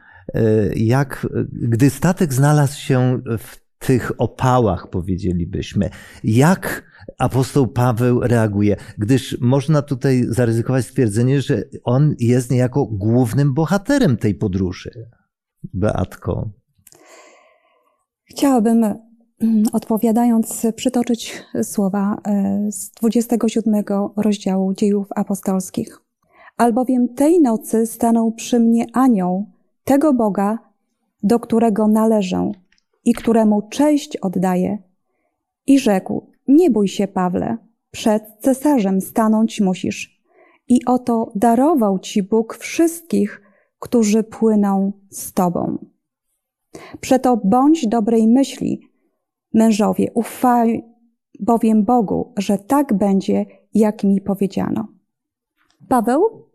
jak 0.76 1.28
gdy 1.52 1.90
statek 1.90 2.34
znalazł 2.34 2.80
się 2.80 3.22
w 3.38 3.66
tych 3.80 4.12
opałach, 4.18 4.90
powiedzielibyśmy, 4.90 5.90
jak 6.24 6.84
apostoł 7.18 7.68
Paweł 7.68 8.20
reaguje? 8.22 8.76
Gdyż 8.98 9.38
można 9.42 9.82
tutaj 9.82 10.26
zaryzykować 10.30 10.86
stwierdzenie, 10.86 11.42
że 11.42 11.64
on 11.84 12.16
jest 12.20 12.52
niejako 12.52 12.86
głównym 12.86 13.54
bohaterem 13.54 14.18
tej 14.18 14.36
podróży. 14.36 14.92
Beatko. 15.74 16.50
Chciałabym 18.26 18.84
mm, 18.84 19.64
odpowiadając, 19.74 20.68
przytoczyć 20.76 21.44
słowa 21.64 22.18
e, 22.28 22.72
z 22.72 22.92
27 22.92 23.84
rozdziału 24.18 24.74
Dziejów 24.74 25.08
Apostolskich. 25.16 26.00
Albowiem 26.58 27.08
tej 27.16 27.42
nocy 27.42 27.88
stanął 27.88 28.32
przy 28.32 28.60
mnie 28.60 28.86
anioł 28.94 29.55
tego 29.86 30.14
Boga, 30.14 30.60
do 31.24 31.40
którego 31.40 31.88
należę 31.88 32.52
i 33.06 33.14
któremu 33.14 33.62
cześć 33.70 34.18
oddaję. 34.18 34.78
I 35.68 35.80
rzekł, 35.80 36.32
nie 36.48 36.70
bój 36.70 36.88
się, 36.88 37.08
Pawle, 37.08 37.58
przed 37.92 38.24
cesarzem 38.40 39.02
stanąć 39.02 39.62
musisz. 39.62 40.22
I 40.68 40.86
oto 40.86 41.32
darował 41.36 42.00
ci 42.00 42.24
Bóg 42.24 42.58
wszystkich, 42.58 43.42
którzy 43.80 44.24
płyną 44.24 44.92
z 45.10 45.34
tobą. 45.34 45.78
Przeto 47.00 47.38
bądź 47.44 47.88
dobrej 47.88 48.28
myśli, 48.28 48.82
mężowie, 49.54 50.12
ufaj 50.14 50.84
bowiem 51.40 51.84
Bogu, 51.84 52.34
że 52.38 52.58
tak 52.58 52.94
będzie, 52.94 53.46
jak 53.74 54.04
mi 54.04 54.22
powiedziano. 54.22 54.88
Paweł 55.88 56.46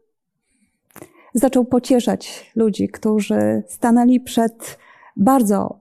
zaczął 1.35 1.65
pocieszać 1.65 2.53
ludzi, 2.57 2.89
którzy 2.89 3.63
stanęli 3.69 4.21
przed 4.21 4.79
bardzo 5.17 5.79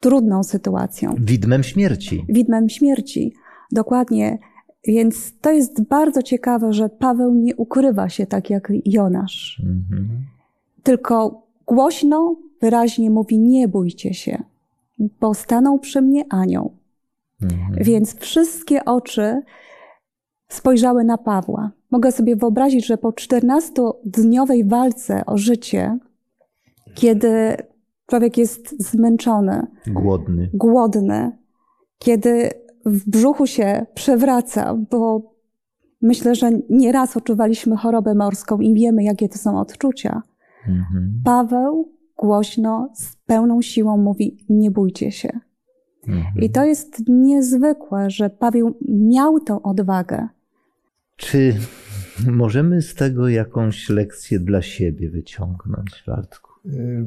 trudną 0.00 0.42
sytuacją. 0.44 1.14
Widmem 1.18 1.62
śmierci. 1.62 2.24
Widmem 2.28 2.68
śmierci. 2.68 3.34
Dokładnie. 3.72 4.38
Więc 4.86 5.32
to 5.40 5.50
jest 5.50 5.82
bardzo 5.82 6.22
ciekawe, 6.22 6.72
że 6.72 6.88
Paweł 6.88 7.34
nie 7.34 7.56
ukrywa 7.56 8.08
się 8.08 8.26
tak 8.26 8.50
jak 8.50 8.72
Jonasz. 8.84 9.62
Mhm. 9.64 10.08
Tylko 10.82 11.42
głośno, 11.66 12.36
wyraźnie 12.60 13.10
mówi: 13.10 13.38
Nie 13.38 13.68
bójcie 13.68 14.14
się, 14.14 14.42
bo 15.20 15.34
stanął 15.34 15.78
przy 15.78 16.02
mnie 16.02 16.24
anioł. 16.30 16.72
Mhm. 17.42 17.84
Więc 17.84 18.18
wszystkie 18.18 18.84
oczy 18.84 19.42
spojrzały 20.52 21.04
na 21.04 21.18
Pawła. 21.18 21.70
Mogę 21.90 22.12
sobie 22.12 22.36
wyobrazić, 22.36 22.86
że 22.86 22.98
po 22.98 23.10
14-dniowej 23.10 24.68
walce 24.68 25.26
o 25.26 25.38
życie, 25.38 25.98
kiedy 26.94 27.56
człowiek 28.06 28.38
jest 28.38 28.90
zmęczony, 28.90 29.66
głodny, 29.86 30.50
głodny 30.54 31.42
kiedy 32.04 32.50
w 32.86 33.10
brzuchu 33.10 33.46
się 33.46 33.86
przewraca, 33.94 34.74
bo 34.90 35.32
myślę, 36.02 36.34
że 36.34 36.50
nieraz 36.70 37.16
odczuwaliśmy 37.16 37.76
chorobę 37.76 38.14
morską 38.14 38.60
i 38.60 38.74
wiemy, 38.74 39.04
jakie 39.04 39.28
to 39.28 39.38
są 39.38 39.60
odczucia. 39.60 40.22
Mhm. 40.68 41.22
Paweł 41.24 41.92
głośno, 42.16 42.90
z 42.94 43.16
pełną 43.16 43.62
siłą 43.62 43.96
mówi: 43.96 44.46
Nie 44.48 44.70
bójcie 44.70 45.12
się. 45.12 45.40
Mhm. 46.08 46.34
I 46.42 46.50
to 46.50 46.64
jest 46.64 47.02
niezwykłe, 47.08 48.10
że 48.10 48.30
Paweł 48.30 48.74
miał 48.88 49.40
tą 49.40 49.62
odwagę. 49.62 50.28
Czy 51.16 51.56
możemy 52.26 52.82
z 52.82 52.94
tego 52.94 53.28
jakąś 53.28 53.88
lekcję 53.88 54.40
dla 54.40 54.62
siebie 54.62 55.10
wyciągnąć, 55.10 56.04
Bartku? 56.06 56.50
Y, 56.66 57.04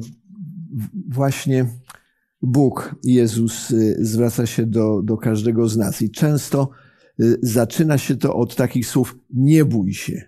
właśnie 1.08 1.66
Bóg, 2.42 2.94
Jezus 3.04 3.70
y, 3.70 3.96
zwraca 4.00 4.46
się 4.46 4.66
do, 4.66 5.02
do 5.02 5.16
każdego 5.16 5.68
z 5.68 5.76
nas 5.76 6.02
i 6.02 6.10
często 6.10 6.70
y, 7.20 7.38
zaczyna 7.42 7.98
się 7.98 8.16
to 8.16 8.36
od 8.36 8.56
takich 8.56 8.86
słów 8.86 9.18
nie 9.30 9.64
bój 9.64 9.94
się, 9.94 10.22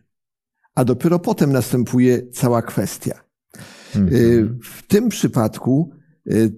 a 0.75 0.85
dopiero 0.85 1.18
potem 1.18 1.52
następuje 1.52 2.30
cała 2.30 2.62
kwestia. 2.62 3.25
Mhm. 3.97 4.58
W 4.62 4.87
tym 4.87 5.08
przypadku 5.08 5.90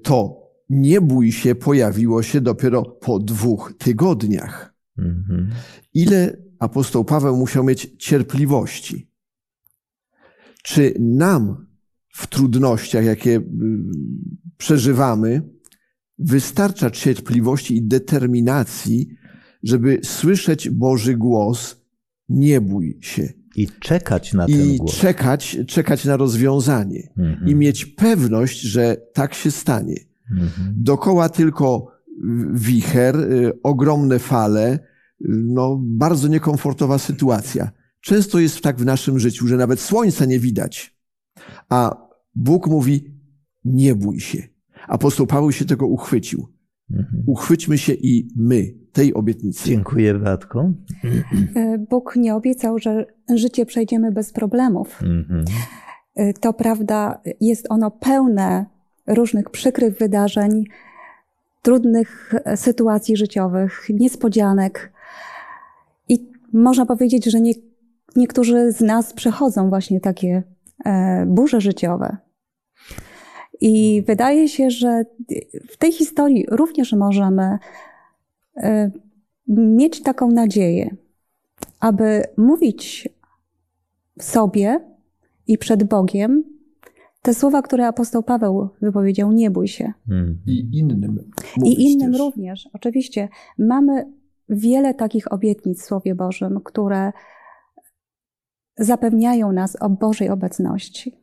to 0.03 0.41
nie 0.71 1.01
bój 1.01 1.33
się 1.33 1.55
pojawiło 1.55 2.23
się 2.23 2.41
dopiero 2.41 2.83
po 2.83 3.19
dwóch 3.19 3.75
tygodniach. 3.79 4.75
Mhm. 4.99 5.51
Ile 5.95 6.37
apostoł 6.61 7.05
Paweł 7.05 7.37
musiał 7.37 7.65
mieć 7.65 7.91
cierpliwości. 7.99 9.11
Czy 10.63 10.95
nam 10.99 11.67
w 12.15 12.27
trudnościach, 12.27 13.05
jakie 13.05 13.37
y, 13.37 13.43
przeżywamy, 14.57 15.43
wystarcza 16.19 16.91
cierpliwości 16.91 17.77
i 17.77 17.83
determinacji, 17.83 19.09
żeby 19.63 20.01
słyszeć 20.05 20.71
Boży 20.71 21.17
głos, 21.17 21.77
nie 22.29 22.61
bój 22.61 22.99
się. 23.01 23.33
I 23.57 23.69
czekać 23.81 24.33
na 24.33 24.47
ten 24.47 24.71
I 24.71 24.77
głos. 24.77 24.97
I 24.97 25.01
czekać, 25.01 25.59
czekać 25.67 26.05
na 26.05 26.17
rozwiązanie. 26.17 27.13
Mhm. 27.19 27.49
I 27.49 27.55
mieć 27.55 27.87
pewność, 27.87 28.61
że 28.61 28.97
tak 29.13 29.35
się 29.35 29.51
stanie. 29.51 29.97
Mhm. 30.31 30.75
Dokoła 30.77 31.29
tylko 31.29 31.87
wicher, 32.53 33.17
y, 33.17 33.63
ogromne 33.63 34.19
fale, 34.19 34.90
no, 35.29 35.79
bardzo 35.83 36.29
niekomfortowa 36.29 36.99
sytuacja. 36.99 37.71
Często 38.01 38.39
jest 38.39 38.61
tak 38.61 38.77
w 38.77 38.85
naszym 38.85 39.19
życiu, 39.19 39.47
że 39.47 39.57
nawet 39.57 39.81
słońca 39.81 40.25
nie 40.25 40.39
widać, 40.39 40.97
a 41.69 42.09
Bóg 42.35 42.67
mówi: 42.67 43.15
Nie 43.65 43.95
bój 43.95 44.21
się. 44.21 44.43
Apostoł 44.89 45.27
Paweł 45.27 45.53
się 45.53 45.65
tego 45.65 45.87
uchwycił. 45.87 46.47
Mhm. 46.91 47.23
Uchwyćmy 47.27 47.79
się 47.79 47.93
i 47.93 48.29
my 48.37 48.75
tej 48.93 49.15
obietnicy. 49.15 49.69
Dziękuję, 49.69 50.19
Watko. 50.19 50.73
E, 51.55 51.79
Bóg 51.79 52.17
nie 52.17 52.35
obiecał, 52.35 52.79
że 52.79 53.07
życie 53.35 53.67
przejdziemy 53.67 54.13
bez 54.13 54.33
problemów. 54.33 55.03
Mhm. 55.03 55.45
E, 56.17 56.33
to 56.33 56.53
prawda, 56.53 57.21
jest 57.41 57.67
ono 57.71 57.91
pełne 57.91 58.67
różnych 59.07 59.51
przykrych 59.51 59.99
wydarzeń, 59.99 60.65
trudnych 61.63 62.35
sytuacji 62.57 63.17
życiowych, 63.17 63.87
niespodzianek, 63.91 64.93
można 66.53 66.87
powiedzieć, 66.87 67.25
że 67.25 67.41
nie, 67.41 67.53
niektórzy 68.17 68.73
z 68.73 68.81
nas 68.81 69.13
przechodzą 69.13 69.69
właśnie 69.69 70.01
takie 70.01 70.43
e, 70.85 71.27
burze 71.27 71.61
życiowe. 71.61 72.17
I 73.61 74.03
wydaje 74.07 74.49
się, 74.49 74.71
że 74.71 75.05
w 75.71 75.77
tej 75.77 75.93
historii 75.93 76.47
również 76.51 76.93
możemy 76.93 77.59
e, 78.57 78.91
mieć 79.49 80.03
taką 80.03 80.31
nadzieję, 80.31 80.97
aby 81.81 82.23
mówić 82.37 83.09
sobie 84.21 84.81
i 85.47 85.59
przed 85.59 85.85
Bogiem 85.85 86.45
te 87.23 87.35
słowa, 87.35 87.63
które 87.63 87.87
apostoł 87.87 88.23
Paweł 88.23 88.69
wypowiedział, 88.83 89.33
nie 89.33 89.51
bój 89.51 89.69
się. 89.69 89.93
I 90.47 90.79
innym. 90.79 91.31
I 91.65 91.93
innym 91.93 92.13
też. 92.13 92.21
również. 92.21 92.69
Oczywiście 92.73 93.29
mamy 93.59 94.13
wiele 94.51 94.95
takich 94.95 95.33
obietnic 95.33 95.83
w 95.83 95.85
Słowie 95.85 96.15
Bożym, 96.15 96.61
które 96.65 97.13
zapewniają 98.79 99.53
nas 99.53 99.77
o 99.81 99.91
Bożej 99.91 100.31
obecności. 100.31 101.21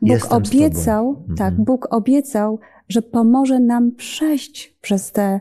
Bóg 0.00 0.10
Jestem 0.10 0.32
obiecał, 0.32 1.08
mhm. 1.08 1.36
tak, 1.36 1.54
Bóg 1.54 1.88
obiecał, 1.90 2.58
że 2.88 3.02
pomoże 3.02 3.60
nam 3.60 3.92
przejść 3.92 4.78
przez 4.80 5.12
te 5.12 5.40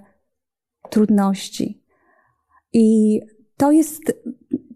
trudności. 0.89 1.83
I 2.73 3.19
to 3.57 3.71
jest 3.71 4.01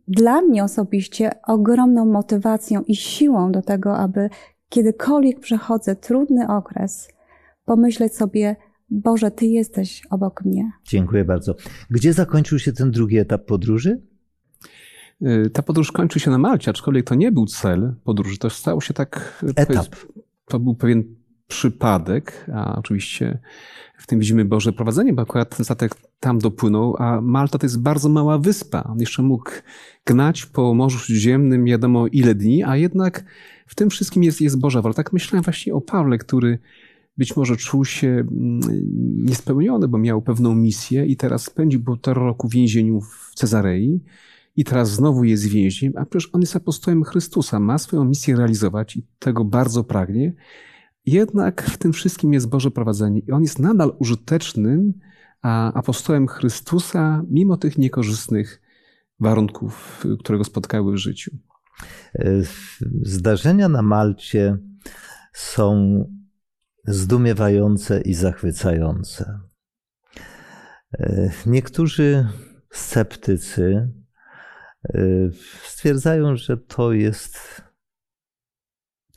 dla 0.07 0.41
mnie 0.41 0.63
osobiście 0.63 1.31
ogromną 1.47 2.05
motywacją 2.05 2.81
i 2.81 2.95
siłą 2.95 3.51
do 3.51 3.61
tego, 3.61 3.97
aby 3.97 4.29
kiedykolwiek 4.69 5.39
przechodzę 5.39 5.95
trudny 5.95 6.47
okres, 6.47 7.09
pomyśleć 7.65 8.15
sobie, 8.15 8.55
Boże, 8.91 9.31
Ty 9.31 9.45
jesteś 9.45 10.01
obok 10.09 10.45
mnie. 10.45 10.71
Dziękuję 10.85 11.25
bardzo. 11.25 11.55
Gdzie 11.89 12.13
zakończył 12.13 12.59
się 12.59 12.73
ten 12.73 12.91
drugi 12.91 13.17
etap 13.17 13.45
podróży? 13.45 14.01
Y, 15.21 15.49
ta 15.49 15.61
podróż 15.61 15.91
kończy 15.91 16.19
się 16.19 16.31
na 16.31 16.37
Malcie, 16.37 16.71
aczkolwiek 16.71 17.05
to 17.05 17.15
nie 17.15 17.31
był 17.31 17.45
cel 17.45 17.93
podróży, 18.03 18.37
to 18.37 18.49
stało 18.49 18.81
się 18.81 18.93
tak. 18.93 19.43
Y, 19.43 19.53
etap. 19.55 19.95
To 20.45 20.59
był 20.59 20.75
pewien 20.75 21.03
przypadek, 21.47 22.45
a 22.53 22.75
oczywiście 22.75 23.39
w 23.97 24.07
tym 24.07 24.19
widzimy 24.19 24.45
Boże 24.45 24.73
prowadzenie, 24.73 25.13
bo 25.13 25.21
akurat 25.21 25.57
ten 25.57 25.65
statek 25.65 25.95
tam 26.19 26.39
dopłynął, 26.39 26.95
a 26.99 27.21
Malta 27.21 27.57
to 27.57 27.65
jest 27.65 27.81
bardzo 27.81 28.09
mała 28.09 28.37
wyspa. 28.37 28.83
On 28.83 28.99
jeszcze 28.99 29.21
mógł 29.21 29.51
gnać 30.05 30.45
po 30.45 30.73
Morzu 30.73 30.99
Śródziemnym 30.99 31.65
wiadomo 31.65 32.07
ile 32.07 32.35
dni, 32.35 32.63
a 32.63 32.77
jednak 32.77 33.23
w 33.67 33.75
tym 33.75 33.89
wszystkim 33.89 34.23
jest, 34.23 34.41
jest 34.41 34.59
Boża 34.59 34.81
wola. 34.81 34.93
Tak 34.93 35.13
myślałem 35.13 35.43
właśnie 35.43 35.73
o 35.73 35.81
Pawle, 35.81 36.17
który 36.17 36.59
być 37.17 37.35
może 37.35 37.57
czuł 37.57 37.85
się 37.85 38.07
mm, 38.07 38.59
niespełniony, 39.25 39.87
bo 39.87 39.97
miał 39.97 40.21
pewną 40.21 40.55
misję 40.55 41.05
i 41.05 41.17
teraz 41.17 41.43
spędził 41.43 41.83
półtora 41.83 42.21
roku 42.21 42.47
w 42.47 42.51
więzieniu 42.51 43.01
w 43.01 43.35
Cezarei 43.35 44.03
i 44.55 44.63
teraz 44.63 44.91
znowu 44.91 45.23
jest 45.23 45.47
więźniem, 45.47 45.93
a 45.95 46.05
przecież 46.05 46.29
on 46.33 46.41
jest 46.41 46.55
apostołem 46.55 47.03
Chrystusa, 47.03 47.59
ma 47.59 47.77
swoją 47.77 48.05
misję 48.05 48.35
realizować 48.35 48.97
i 48.97 49.07
tego 49.19 49.45
bardzo 49.45 49.83
pragnie. 49.83 50.33
Jednak 51.05 51.61
w 51.61 51.77
tym 51.77 51.93
wszystkim 51.93 52.33
jest 52.33 52.49
Boże 52.49 52.71
prowadzenie 52.71 53.19
i 53.19 53.31
on 53.31 53.41
jest 53.41 53.59
nadal 53.59 53.95
użytecznym 53.99 54.93
apostołem 55.73 56.27
Chrystusa, 56.27 57.23
mimo 57.29 57.57
tych 57.57 57.77
niekorzystnych 57.77 58.61
warunków, 59.19 60.05
które 60.19 60.37
go 60.37 60.43
spotkały 60.43 60.93
w 60.93 60.97
życiu. 60.97 61.31
Zdarzenia 63.01 63.69
na 63.69 63.81
Malcie 63.81 64.57
są 65.33 66.03
zdumiewające 66.85 68.01
i 68.01 68.13
zachwycające. 68.13 69.39
Niektórzy 71.45 72.27
sceptycy 72.71 73.89
stwierdzają, 75.63 76.35
że 76.35 76.57
to 76.57 76.93
jest 76.93 77.61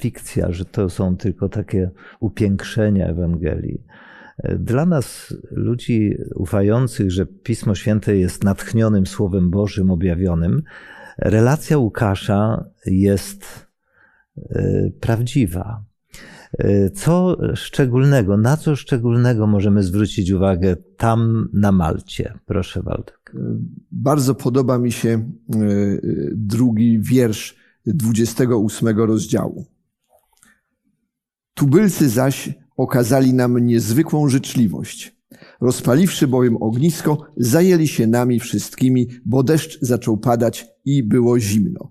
fikcja, 0.01 0.53
że 0.53 0.65
to 0.65 0.91
są 0.91 1.17
tylko 1.17 1.49
takie 1.49 1.91
upiększenia 2.21 3.07
Ewangelii. 3.07 3.85
Dla 4.59 4.87
nas, 4.87 5.35
ludzi 5.51 6.17
ufających, 6.35 7.11
że 7.11 7.27
Pismo 7.27 7.75
Święte 7.75 8.17
jest 8.17 8.45
natchnionym 8.45 9.07
Słowem 9.07 9.51
Bożym 9.51 9.91
objawionym, 9.91 10.63
relacja 11.19 11.79
Łukasza 11.79 12.65
jest 12.87 13.67
e, 14.37 14.91
prawdziwa. 15.01 15.85
E, 16.59 16.91
co 16.91 17.37
szczególnego, 17.55 18.37
na 18.37 18.57
co 18.57 18.77
szczególnego 18.77 19.47
możemy 19.47 19.83
zwrócić 19.83 20.31
uwagę 20.31 20.77
tam 20.97 21.49
na 21.53 21.73
Malcie? 21.73 22.39
Proszę, 22.47 22.83
Waldek. 22.83 23.33
Bardzo 23.93 24.35
podoba 24.35 24.79
mi 24.79 24.93
się 24.93 25.09
e, 25.11 25.57
drugi 26.33 26.99
wiersz 27.01 27.57
28 27.87 28.99
rozdziału. 28.99 29.67
Tubylcy 31.55 32.09
zaś 32.09 32.51
okazali 32.77 33.35
nam 33.35 33.59
niezwykłą 33.59 34.29
życzliwość. 34.29 35.17
Rozpaliwszy 35.61 36.27
bowiem 36.29 36.57
ognisko, 36.57 37.27
zajęli 37.37 37.89
się 37.89 38.07
nami 38.07 38.41
wszystkimi, 38.41 39.09
bo 39.25 39.43
deszcz 39.43 39.79
zaczął 39.81 40.17
padać 40.17 40.67
i 40.85 41.03
było 41.03 41.41
zimno. 41.41 41.91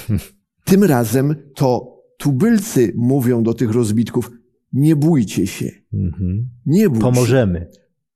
Tym 0.64 0.84
razem 0.84 1.34
to 1.54 1.93
tubylcy 2.24 2.92
mówią 2.96 3.42
do 3.42 3.54
tych 3.54 3.70
rozbitków, 3.70 4.30
nie 4.72 4.96
bójcie 4.96 5.46
się. 5.46 5.70
Mhm. 5.92 6.48
Nie 6.66 6.88
bójcie. 6.88 7.02
Pomożemy. 7.02 7.66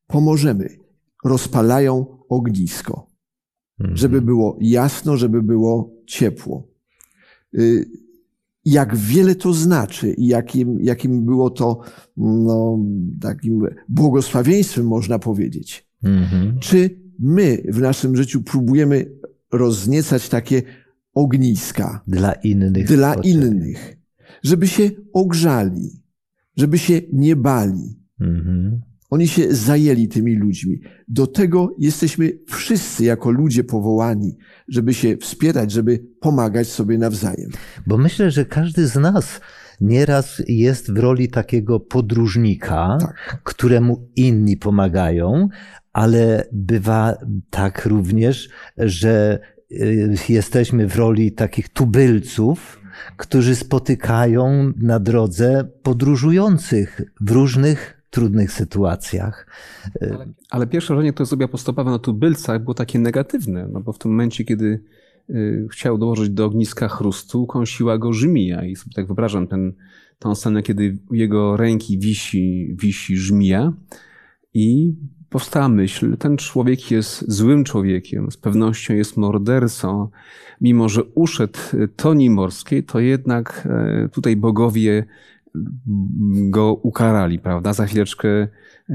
Pomożemy. 0.07 0.69
Rozpalają 1.25 2.07
ognisko. 2.29 3.11
Mhm. 3.81 3.97
Żeby 3.97 4.23
było 4.23 4.59
jasno, 4.61 5.17
żeby 5.17 5.43
było 5.43 5.91
ciepło. 6.07 6.69
Y, 7.59 7.91
jak 8.65 8.97
wiele 8.97 9.35
to 9.35 9.53
znaczy 9.53 10.13
i 10.13 10.27
jakim, 10.27 10.81
jakim 10.81 11.25
było 11.25 11.51
to 11.51 11.81
no, 12.17 12.79
takim 13.21 13.63
błogosławieństwem, 13.89 14.87
można 14.87 15.19
powiedzieć. 15.19 15.89
Mhm. 16.03 16.59
Czy 16.59 17.01
my 17.19 17.63
w 17.69 17.81
naszym 17.81 18.17
życiu 18.17 18.43
próbujemy 18.43 19.11
rozniecać 19.53 20.29
takie 20.29 20.63
ogniska 21.15 22.03
dla 22.07 22.33
innych, 22.33 22.87
dla 22.87 23.15
innych 23.15 23.98
żeby 24.43 24.69
się 24.69 24.91
ogrzali, 25.13 26.03
żeby 26.57 26.79
się 26.79 27.01
nie 27.13 27.37
bali. 27.37 27.99
Mhm. 28.21 28.81
Oni 29.11 29.29
się 29.29 29.55
zajęli 29.55 30.09
tymi 30.09 30.37
ludźmi. 30.37 30.81
Do 31.09 31.27
tego 31.27 31.75
jesteśmy 31.79 32.33
wszyscy 32.47 33.05
jako 33.05 33.31
ludzie 33.31 33.65
powołani, 33.65 34.37
żeby 34.69 34.95
się 34.95 35.17
wspierać, 35.17 35.73
żeby 35.73 36.05
pomagać 36.21 36.69
sobie 36.69 36.99
nawzajem. 36.99 37.51
Bo 37.87 37.99
myślę, 37.99 38.31
że 38.31 38.45
każdy 38.45 38.87
z 38.87 38.95
nas 38.95 39.41
nieraz 39.81 40.43
jest 40.49 40.93
w 40.93 40.99
roli 40.99 41.29
takiego 41.29 41.81
podróżnika, 41.81 42.99
tak. 43.01 43.41
któremu 43.45 44.09
inni 44.17 44.57
pomagają, 44.57 45.49
ale 45.93 46.45
bywa 46.53 47.17
tak 47.51 47.87
również, 47.87 48.49
że 48.77 49.39
y, 49.73 50.17
jesteśmy 50.29 50.89
w 50.89 50.97
roli 50.97 51.33
takich 51.33 51.69
tubylców, 51.69 52.78
którzy 53.17 53.57
spotykają 53.57 54.73
na 54.77 55.01
drodze 55.01 55.69
podróżujących 55.83 57.01
w 57.21 57.31
różnych 57.31 58.03
trudnych 58.11 58.53
sytuacjach. 58.53 59.47
Ale, 60.01 60.27
ale 60.51 60.67
pierwsze 60.67 60.95
wrażenie, 60.95 61.13
które 61.13 61.27
zrobił 61.27 61.45
apostoł 61.45 61.75
na 61.85 61.99
tubylcach 61.99 62.63
było 62.63 62.75
takie 62.75 62.99
negatywne, 62.99 63.69
no 63.73 63.81
bo 63.81 63.93
w 63.93 63.99
tym 63.99 64.11
momencie, 64.11 64.45
kiedy 64.45 64.81
y, 65.31 65.67
chciał 65.73 65.99
dołożyć 65.99 66.31
do 66.31 66.45
ogniska 66.45 66.89
chrustu, 66.89 67.47
kąsiła 67.47 67.99
go 67.99 68.13
żmija 68.13 68.65
i 68.65 68.77
sobie 68.77 68.95
tak 68.95 69.07
wyobrażam 69.07 69.47
ten, 69.47 69.73
tą 70.19 70.35
scenę, 70.35 70.63
kiedy 70.63 70.99
jego 71.11 71.57
ręki 71.57 71.99
wisi, 71.99 72.77
wisi 72.79 73.17
żmija 73.17 73.73
i 74.55 74.95
powstała 75.31 75.69
myśl, 75.69 76.17
ten 76.17 76.37
człowiek 76.37 76.91
jest 76.91 77.33
złym 77.33 77.65
człowiekiem, 77.65 78.31
z 78.31 78.37
pewnością 78.37 78.95
jest 78.95 79.17
mordercą. 79.17 80.09
Mimo, 80.61 80.89
że 80.89 81.05
uszedł 81.05 81.59
toni 81.97 82.31
morskiej, 82.31 82.85
to 82.85 83.01
jednak 83.01 83.69
e, 83.71 84.09
tutaj 84.09 84.37
bogowie 84.37 85.05
go 86.51 86.75
ukarali, 86.75 87.39
prawda? 87.39 87.73
Za 87.73 87.87
chwileczkę 87.87 88.29
e, 88.29 88.49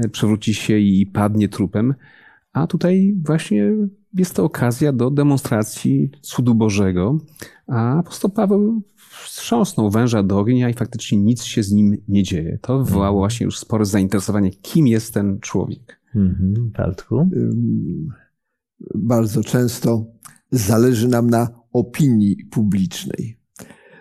przewróci 0.08 0.54
się 0.54 0.78
i 0.78 1.06
padnie 1.06 1.48
trupem. 1.48 1.94
A 2.52 2.66
tutaj 2.66 3.14
właśnie 3.24 3.72
jest 4.14 4.34
to 4.34 4.44
okazja 4.44 4.92
do 4.92 5.10
demonstracji 5.10 6.10
cudu 6.20 6.54
Bożego. 6.54 7.18
A 7.66 7.98
apostoł 7.98 8.30
Paweł 8.30 8.82
wstrząsnął 9.24 9.90
węża 9.90 10.22
do 10.22 10.38
ognia 10.38 10.70
i 10.70 10.74
faktycznie 10.74 11.18
nic 11.18 11.44
się 11.44 11.62
z 11.62 11.72
nim 11.72 11.96
nie 12.08 12.22
dzieje. 12.22 12.58
To 12.62 12.78
wywołało 12.78 13.16
mhm. 13.16 13.20
właśnie 13.20 13.44
już 13.44 13.58
spore 13.58 13.84
zainteresowanie, 13.84 14.50
kim 14.50 14.86
jest 14.86 15.14
ten 15.14 15.40
człowiek. 15.40 16.03
Mhm, 16.14 16.70
Bartku? 16.76 17.28
Bardzo 18.94 19.42
często 19.42 20.06
zależy 20.50 21.08
nam 21.08 21.30
na 21.30 21.48
opinii 21.72 22.36
publicznej. 22.50 23.38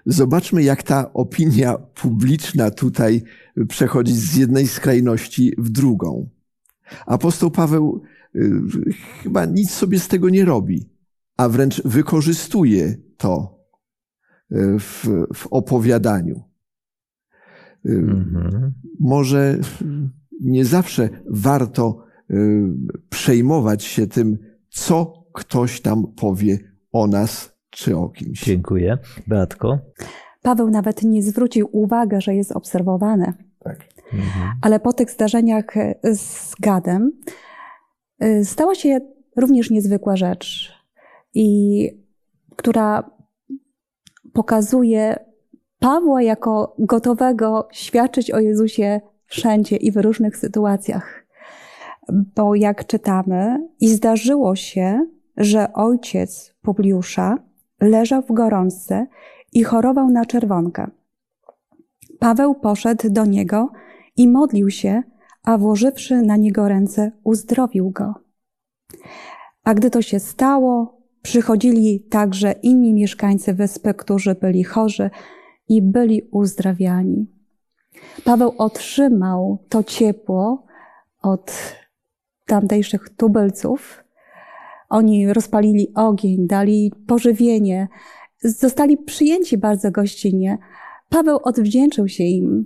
Zobaczmy, 0.05 0.63
jak 0.63 0.83
ta 0.83 1.13
opinia 1.13 1.77
publiczna 1.77 2.71
tutaj 2.71 3.23
przechodzi 3.67 4.13
z 4.13 4.35
jednej 4.35 4.67
skrajności 4.67 5.53
w 5.57 5.69
drugą. 5.69 6.29
Apostoł 7.05 7.51
Paweł 7.51 8.01
y, 8.35 8.61
chyba 9.23 9.45
nic 9.45 9.71
sobie 9.71 9.99
z 9.99 10.07
tego 10.07 10.29
nie 10.29 10.45
robi, 10.45 10.89
a 11.37 11.49
wręcz 11.49 11.83
wykorzystuje 11.83 12.97
to 13.17 13.59
y, 14.51 14.79
w, 14.79 15.07
w 15.33 15.47
opowiadaniu. 15.47 16.43
Mhm. 17.85 18.73
Może 18.99 19.59
nie 20.41 20.65
zawsze 20.65 21.09
warto 21.29 22.03
przejmować 23.09 23.83
się 23.83 24.07
tym, 24.07 24.37
co 24.69 25.25
ktoś 25.33 25.81
tam 25.81 26.13
powie 26.15 26.59
o 26.91 27.07
nas 27.07 27.53
czy 27.69 27.97
o 27.97 28.09
kimś. 28.09 28.43
Dziękuję. 28.43 28.97
Beatko? 29.27 29.79
Paweł 30.41 30.69
nawet 30.69 31.03
nie 31.03 31.23
zwrócił 31.23 31.69
uwagi, 31.71 32.15
że 32.19 32.35
jest 32.35 32.51
obserwowany. 32.51 33.33
Tak. 33.59 33.77
Mhm. 34.13 34.51
Ale 34.61 34.79
po 34.79 34.93
tych 34.93 35.11
zdarzeniach 35.11 35.77
e, 35.77 35.95
z 36.15 36.55
Gadem 36.59 37.11
e, 38.19 38.45
stała 38.45 38.75
się 38.75 38.99
również 39.35 39.69
niezwykła 39.69 40.15
rzecz, 40.15 40.73
i 41.33 41.89
która 42.55 43.11
pokazuje 44.33 45.15
Pawła 45.79 46.21
jako 46.21 46.75
gotowego 46.79 47.67
świadczyć 47.71 48.31
o 48.31 48.39
Jezusie 48.39 49.01
wszędzie 49.33 49.75
i 49.75 49.91
w 49.91 49.97
różnych 49.97 50.37
sytuacjach. 50.37 51.25
Bo 52.35 52.55
jak 52.55 52.87
czytamy, 52.87 53.67
i 53.79 53.87
zdarzyło 53.87 54.55
się, 54.55 55.07
że 55.37 55.73
ojciec 55.73 56.55
Publiusza 56.61 57.37
leżał 57.81 58.21
w 58.21 58.31
gorączce 58.31 59.07
i 59.53 59.63
chorował 59.63 60.09
na 60.09 60.25
czerwonkę. 60.25 60.87
Paweł 62.19 62.55
poszedł 62.55 63.09
do 63.09 63.25
niego 63.25 63.71
i 64.17 64.27
modlił 64.27 64.69
się, 64.69 65.03
a 65.43 65.57
włożywszy 65.57 66.21
na 66.21 66.35
niego 66.35 66.67
ręce, 66.67 67.11
uzdrowił 67.23 67.91
go. 67.91 68.13
A 69.63 69.73
gdy 69.73 69.89
to 69.89 70.01
się 70.01 70.19
stało, 70.19 71.01
przychodzili 71.21 71.99
także 71.99 72.51
inni 72.51 72.93
mieszkańcy 72.93 73.53
wyspy, 73.53 73.93
którzy 73.93 74.35
byli 74.35 74.63
chorzy 74.63 75.09
i 75.69 75.81
byli 75.81 76.21
uzdrawiani. 76.31 77.42
Paweł 78.23 78.53
otrzymał 78.57 79.65
to 79.69 79.83
ciepło 79.83 80.65
od 81.21 81.51
tamtejszych 82.45 83.09
tubylców, 83.09 84.03
oni 84.89 85.33
rozpalili 85.33 85.93
ogień, 85.95 86.47
dali 86.47 86.91
pożywienie, 87.07 87.87
zostali 88.39 88.97
przyjęci 88.97 89.57
bardzo 89.57 89.91
gościnnie. 89.91 90.57
Paweł 91.09 91.39
odwdzięczył 91.43 92.07
się 92.07 92.23
im, 92.23 92.65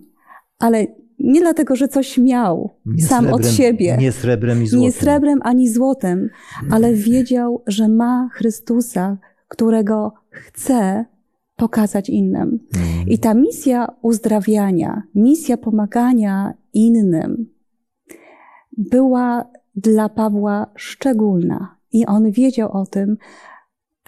ale 0.59 0.87
nie 1.19 1.41
dlatego, 1.41 1.75
że 1.75 1.87
coś 1.87 2.17
miał 2.17 2.69
nie 2.85 3.03
sam 3.03 3.25
srebrem, 3.25 3.33
od 3.33 3.47
siebie. 3.47 3.97
Nie 3.99 4.11
srebrem 4.11 4.63
i 4.63 4.67
złotem. 4.67 4.81
Nie 4.83 4.91
srebrem 4.91 5.39
ani 5.43 5.69
złotem, 5.69 6.29
ale 6.71 6.93
wiedział, 6.93 7.63
że 7.67 7.87
ma 7.87 8.29
Chrystusa, 8.33 9.17
którego 9.47 10.13
chce 10.31 11.05
pokazać 11.57 12.09
innym. 12.09 12.59
Mm. 12.75 13.07
I 13.07 13.19
ta 13.19 13.33
misja 13.33 13.87
uzdrawiania, 14.01 15.03
misja 15.15 15.57
pomagania 15.57 16.53
innym 16.73 17.49
była 18.77 19.45
dla 19.75 20.09
Pawła 20.09 20.67
szczególna. 20.75 21.75
I 21.91 22.05
on 22.05 22.31
wiedział 22.31 22.71
o 22.71 22.85
tym, 22.85 23.17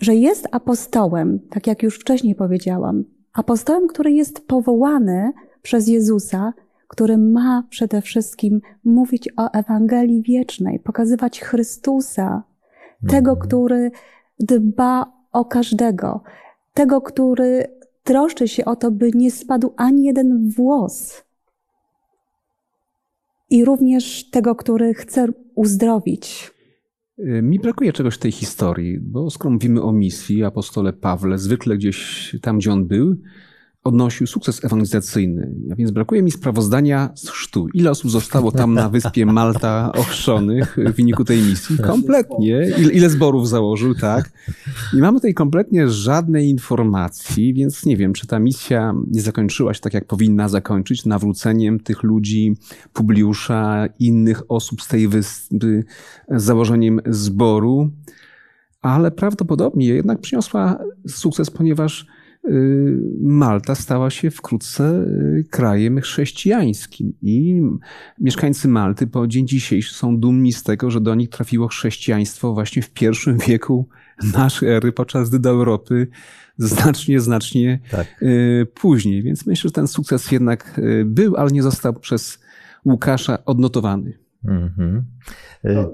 że 0.01 0.15
jest 0.15 0.47
apostołem, 0.51 1.39
tak 1.49 1.67
jak 1.67 1.83
już 1.83 1.99
wcześniej 1.99 2.35
powiedziałam, 2.35 3.03
apostołem, 3.33 3.87
który 3.87 4.11
jest 4.11 4.47
powołany 4.47 5.31
przez 5.61 5.87
Jezusa, 5.87 6.53
który 6.87 7.17
ma 7.17 7.63
przede 7.69 8.01
wszystkim 8.01 8.61
mówić 8.83 9.29
o 9.37 9.51
Ewangelii 9.51 10.21
wiecznej, 10.21 10.79
pokazywać 10.79 11.41
Chrystusa, 11.41 12.43
tego, 13.07 13.31
Mhm. 13.31 13.47
który 13.47 13.91
dba 14.39 15.13
o 15.31 15.45
każdego, 15.45 16.23
tego, 16.73 17.01
który 17.01 17.63
troszczy 18.03 18.47
się 18.47 18.65
o 18.65 18.75
to, 18.75 18.91
by 18.91 19.11
nie 19.15 19.31
spadł 19.31 19.73
ani 19.77 20.03
jeden 20.03 20.49
włos. 20.49 21.23
I 23.49 23.65
również 23.65 24.29
tego, 24.29 24.55
który 24.55 24.93
chce 24.93 25.27
uzdrowić. 25.55 26.51
Y, 27.19 27.41
Mi 27.41 27.59
brakuje 27.59 27.93
czegoś 27.93 28.15
w 28.15 28.19
tej 28.19 28.31
historii, 28.31 28.99
bo 28.99 29.29
skoro 29.29 29.51
mówimy 29.51 29.81
o 29.81 29.91
misji, 29.91 30.43
apostole 30.43 30.93
Pawle, 30.93 31.37
zwykle 31.37 31.77
gdzieś 31.77 32.35
tam, 32.41 32.57
gdzie 32.57 32.71
on 32.73 32.85
był, 32.85 33.15
odnosił 33.83 34.27
sukces 34.27 34.65
ewangelizacyjny. 34.65 35.53
A 35.71 35.75
więc 35.75 35.91
brakuje 35.91 36.21
mi 36.21 36.31
sprawozdania 36.31 37.09
z 37.15 37.29
chrztu. 37.29 37.67
Ile 37.73 37.91
osób 37.91 38.11
zostało 38.11 38.51
tam 38.51 38.73
na 38.73 38.89
wyspie 38.89 39.25
Malta 39.25 39.91
ochrzczonych 39.91 40.77
w 40.77 40.95
wyniku 40.95 41.25
tej 41.25 41.41
misji? 41.41 41.77
Kompletnie. 41.77 42.71
Ile, 42.77 42.93
ile 42.93 43.09
zborów 43.09 43.49
założył, 43.49 43.95
tak? 43.95 44.31
Nie 44.93 45.01
mamy 45.01 45.17
tutaj 45.17 45.33
kompletnie 45.33 45.89
żadnej 45.89 46.49
informacji, 46.49 47.53
więc 47.53 47.85
nie 47.85 47.97
wiem, 47.97 48.13
czy 48.13 48.27
ta 48.27 48.39
misja 48.39 48.93
nie 49.07 49.21
zakończyła 49.21 49.73
się 49.73 49.79
tak, 49.79 49.93
jak 49.93 50.05
powinna 50.05 50.49
zakończyć, 50.49 51.05
nawróceniem 51.05 51.79
tych 51.79 52.03
ludzi, 52.03 52.57
Publiusza, 52.93 53.87
innych 53.99 54.51
osób 54.51 54.81
z 54.81 54.87
tej 54.87 55.07
wyspy, 55.07 55.83
założeniem 56.29 57.01
zboru, 57.05 57.91
ale 58.81 59.11
prawdopodobnie 59.11 59.87
jednak 59.87 60.21
przyniosła 60.21 60.79
sukces, 61.07 61.49
ponieważ 61.49 62.07
Malta 63.21 63.75
stała 63.75 64.09
się 64.09 64.31
wkrótce 64.31 65.03
y, 65.03 65.45
krajem 65.49 66.01
chrześcijańskim 66.01 67.13
i 67.21 67.61
mieszkańcy 68.19 68.67
Malty 68.67 69.07
po 69.07 69.27
dzień 69.27 69.47
dzisiejszy 69.47 69.93
są 69.93 70.17
dumni 70.17 70.53
z 70.53 70.63
tego, 70.63 70.91
że 70.91 71.01
do 71.01 71.15
nich 71.15 71.29
trafiło 71.29 71.67
chrześcijaństwo 71.67 72.53
właśnie 72.53 72.81
w 72.81 72.89
pierwszym 72.89 73.37
wieku 73.47 73.87
naszej 74.33 74.69
ery, 74.69 74.91
podczas 74.91 75.29
gdy 75.29 75.39
do 75.39 75.49
Europy 75.49 76.07
znacznie, 76.57 77.19
znacznie 77.19 77.79
Tak. 77.91 78.07
y, 78.21 78.67
później. 78.73 79.23
Więc 79.23 79.45
myślę, 79.45 79.67
że 79.67 79.73
ten 79.73 79.87
sukces 79.87 80.31
jednak 80.31 80.79
y, 80.79 81.05
był, 81.05 81.35
ale 81.35 81.51
nie 81.51 81.63
został 81.63 81.93
przez 81.93 82.39
Łukasza 82.85 83.45
odnotowany. 83.45 84.17
Mhm. 84.45 85.03
Y, 85.65 85.73
No, 85.75 85.91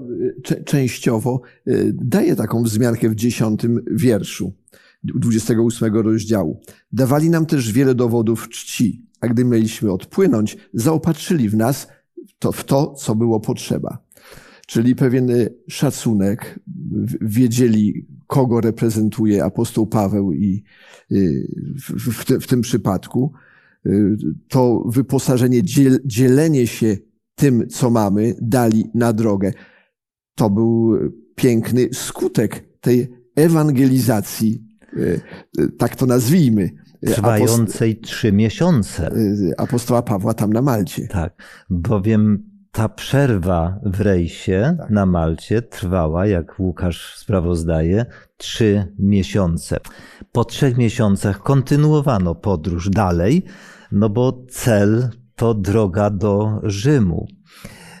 częściowo 0.64 1.40
y, 1.68 1.92
daje 1.94 2.36
taką 2.36 2.62
wzmiankę 2.62 3.08
w 3.08 3.14
dziesiątym 3.14 3.84
wierszu 3.90 4.52
28 5.14 5.94
rozdziału. 5.94 6.60
Dawali 6.92 7.30
nam 7.30 7.46
też 7.46 7.72
wiele 7.72 7.94
dowodów 7.94 8.48
czci, 8.48 9.06
a 9.20 9.28
gdy 9.28 9.44
mieliśmy 9.44 9.92
odpłynąć, 9.92 10.56
zaopatrzyli 10.74 11.48
w 11.48 11.56
nas 11.56 11.88
to, 12.38 12.52
w 12.52 12.64
to, 12.64 12.94
co 12.94 13.14
było 13.14 13.40
potrzeba. 13.40 14.06
Czyli 14.66 14.96
pewien 14.96 15.30
y, 15.30 15.54
szacunek, 15.68 16.60
wiedzieli, 17.20 18.06
kogo 18.26 18.60
reprezentuje 18.60 19.44
apostoł 19.44 19.86
Paweł 19.86 20.32
i 20.32 20.64
y, 21.12 21.48
w, 21.74 22.10
w, 22.10 22.24
w 22.24 22.46
tym 22.46 22.60
przypadku 22.60 23.32
y, 23.86 24.16
to 24.48 24.84
wyposażenie, 24.86 25.62
dziel, 25.62 26.00
dzielenie 26.04 26.66
się 26.66 26.96
tym, 27.34 27.68
co 27.68 27.90
mamy, 27.90 28.34
dali 28.40 28.84
na 28.94 29.12
drogę. 29.12 29.52
To 30.34 30.50
był 30.50 30.98
piękny 31.34 31.88
skutek 31.92 32.64
tej 32.80 33.08
ewangelizacji, 33.34 34.64
tak 35.78 35.96
to 35.96 36.06
nazwijmy, 36.06 36.70
apost- 37.06 37.12
Trwającej 37.14 38.00
trzy 38.00 38.32
miesiące. 38.32 39.12
y, 39.16 39.54
apostoła 39.58 40.02
Pawła 40.02 40.34
tam 40.34 40.52
na 40.52 40.62
Malcie. 40.62 41.08
Tak, 41.08 41.42
bowiem 41.70 42.50
ta 42.72 42.88
przerwa 42.88 43.80
w 43.84 44.00
rejsie 44.00 44.76
Tak. 44.78 44.90
na 44.90 45.06
Malcie 45.06 45.62
trwała, 45.62 46.26
jak 46.26 46.60
Łukasz 46.60 47.16
sprawozdaje, 47.16 48.06
trzy 48.36 48.92
miesiące. 48.98 49.76
Po 50.32 50.44
trzech 50.44 50.76
miesiącach 50.76 51.38
kontynuowano 51.38 52.34
podróż 52.34 52.90
dalej, 52.90 53.44
no 53.92 54.08
bo 54.08 54.44
cel 54.50 55.08
to 55.36 55.54
droga 55.54 56.10
do 56.10 56.60
Rzymu. 56.62 57.26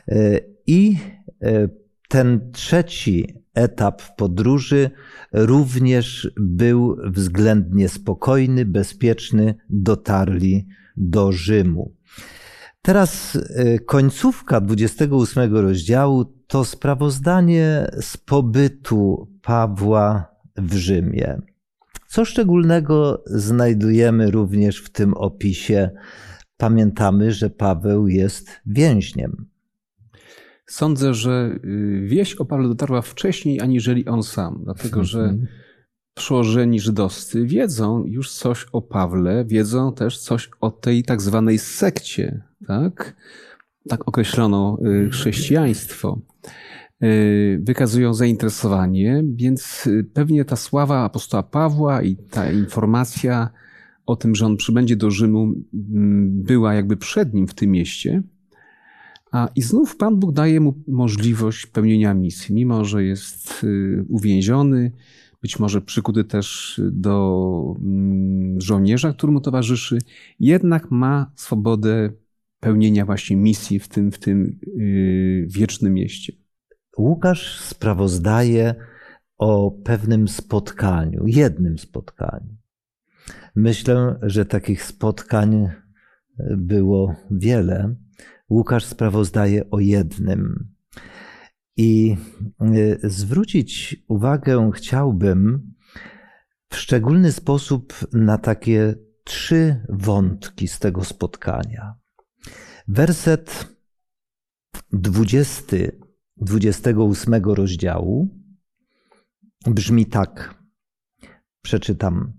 E, 0.08 0.40
I 0.66 0.98
e, 1.42 1.68
ten 2.08 2.50
trzeci 2.52 3.34
etap 3.56 4.02
podróży 4.16 4.90
również 5.32 6.30
był 6.36 6.96
względnie 7.04 7.88
spokojny, 7.88 8.64
bezpieczny, 8.64 9.54
dotarli 9.70 10.66
do 10.96 11.32
Rzymu. 11.32 11.94
Teraz 12.82 13.36
e, 13.36 13.78
końcówka 13.78 14.60
28 14.60 15.56
rozdziału 15.56 16.24
to 16.46 16.64
sprawozdanie 16.64 17.90
z 18.00 18.16
pobytu 18.16 19.28
Pawła 19.42 20.26
w 20.56 20.74
Rzymie. 20.74 21.40
Co 22.08 22.24
szczególnego 22.24 23.24
znajdujemy 23.26 24.30
również 24.30 24.78
w 24.78 24.90
tym 24.90 25.14
opisie? 25.14 25.90
Pamiętamy, 26.56 27.32
że 27.32 27.50
Paweł 27.50 28.08
jest 28.08 28.50
więźniem. 28.66 29.55
Sądzę, 30.70 31.14
że 31.14 31.58
y, 31.64 32.00
wieść 32.06 32.34
o 32.34 32.44
Pawle 32.44 32.68
dotarła 32.68 33.02
wcześniej 33.02 33.60
aniżeli 33.60 34.06
on 34.06 34.22
sam, 34.22 34.60
dlatego 34.64 35.04
że 35.04 35.20
Mhm. 35.20 35.46
przełożeni 36.16 36.80
żydowscy 36.80 37.46
wiedzą 37.46 38.04
już 38.06 38.32
coś 38.32 38.66
o 38.72 38.82
Pawle, 38.82 39.44
wiedzą 39.44 39.92
też 39.92 40.18
coś 40.18 40.50
o 40.60 40.70
tej 40.70 41.04
tak 41.04 41.22
zwanej 41.22 41.58
sekcie, 41.58 42.42
tak? 42.66 43.16
Tak 43.88 44.08
określono 44.08 44.78
y, 44.86 45.10
chrześcijaństwo. 45.10 46.20
Y, 47.02 47.60
Wykazują 47.62 48.14
zainteresowanie, 48.14 49.24
więc 49.34 49.88
pewnie 50.14 50.44
ta 50.44 50.56
sława 50.56 51.04
apostoła 51.04 51.42
Pawła 51.42 52.02
i 52.02 52.16
ta 52.16 52.50
informacja 52.52 53.50
o 54.06 54.16
tym, 54.16 54.34
że 54.34 54.46
on 54.46 54.56
przybędzie 54.56 54.96
do 54.96 55.10
Rzymu, 55.10 55.42
mm, 55.74 56.42
była 56.42 56.74
jakby 56.74 56.96
przed 56.96 57.34
nim 57.34 57.46
w 57.46 57.54
tym 57.54 57.70
mieście. 57.70 58.22
A 59.32 59.48
i 59.54 59.62
znów 59.62 59.96
Pan 59.96 60.16
Bóg 60.16 60.32
daje 60.32 60.60
mu 60.60 60.74
możliwość 60.88 61.66
pełnienia 61.66 62.14
misji, 62.14 62.54
mimo 62.54 62.84
że 62.84 63.04
jest 63.04 63.64
y, 63.64 64.04
uwięziony, 64.08 64.92
być 65.42 65.58
może 65.58 65.80
przykuty 65.80 66.24
też 66.24 66.80
do 66.92 67.74
mm, 67.78 68.60
żołnierza, 68.60 69.12
który 69.12 69.32
mu 69.32 69.40
towarzyszy, 69.40 69.98
jednak 70.40 70.90
ma 70.90 71.32
swobodę 71.34 72.12
pełnienia 72.60 73.06
właśnie 73.06 73.36
misji 73.36 73.78
w 73.78 73.88
tym, 73.88 74.12
w 74.12 74.18
tym 74.18 74.58
y, 74.78 75.46
wiecznym 75.50 75.94
mieście. 75.94 76.32
Łukasz 76.98 77.60
sprawozdaje 77.60 78.74
o 79.38 79.70
pewnym 79.70 80.28
spotkaniu, 80.28 81.26
jednym 81.26 81.78
spotkaniu. 81.78 82.56
Myślę, 83.56 84.18
że 84.22 84.46
takich 84.46 84.82
spotkań 84.82 85.68
było 86.56 87.16
wiele. 87.30 87.94
Łukasz 88.50 88.84
sprawozdaje 88.84 89.70
o 89.70 89.80
jednym. 89.80 90.68
I 91.76 92.16
y, 92.62 92.98
zwrócić 93.02 93.96
uwagę 94.08 94.70
chciałbym 94.74 95.72
w 96.70 96.76
szczególny 96.76 97.32
sposób 97.32 97.94
na 98.12 98.38
takie 98.38 98.94
trzy 99.24 99.86
wątki 99.88 100.68
z 100.68 100.78
tego 100.78 101.04
spotkania. 101.04 101.94
Werset 102.88 103.76
20 104.92 105.76
28 106.36 107.34
rozdziału 107.44 108.28
brzmi 109.66 110.06
tak. 110.06 110.62
Przeczytam. 111.62 112.32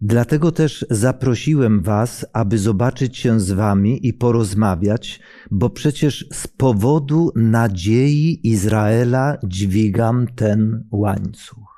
Dlatego 0.00 0.52
też 0.52 0.86
zaprosiłem 0.90 1.82
Was, 1.82 2.26
aby 2.32 2.58
zobaczyć 2.58 3.16
się 3.18 3.40
z 3.40 3.52
Wami 3.52 4.06
i 4.06 4.12
porozmawiać, 4.12 5.20
bo 5.50 5.70
przecież 5.70 6.26
z 6.32 6.46
powodu 6.46 7.32
nadziei 7.36 8.40
Izraela 8.48 9.38
dźwigam 9.44 10.26
ten 10.26 10.84
łańcuch. 10.90 11.74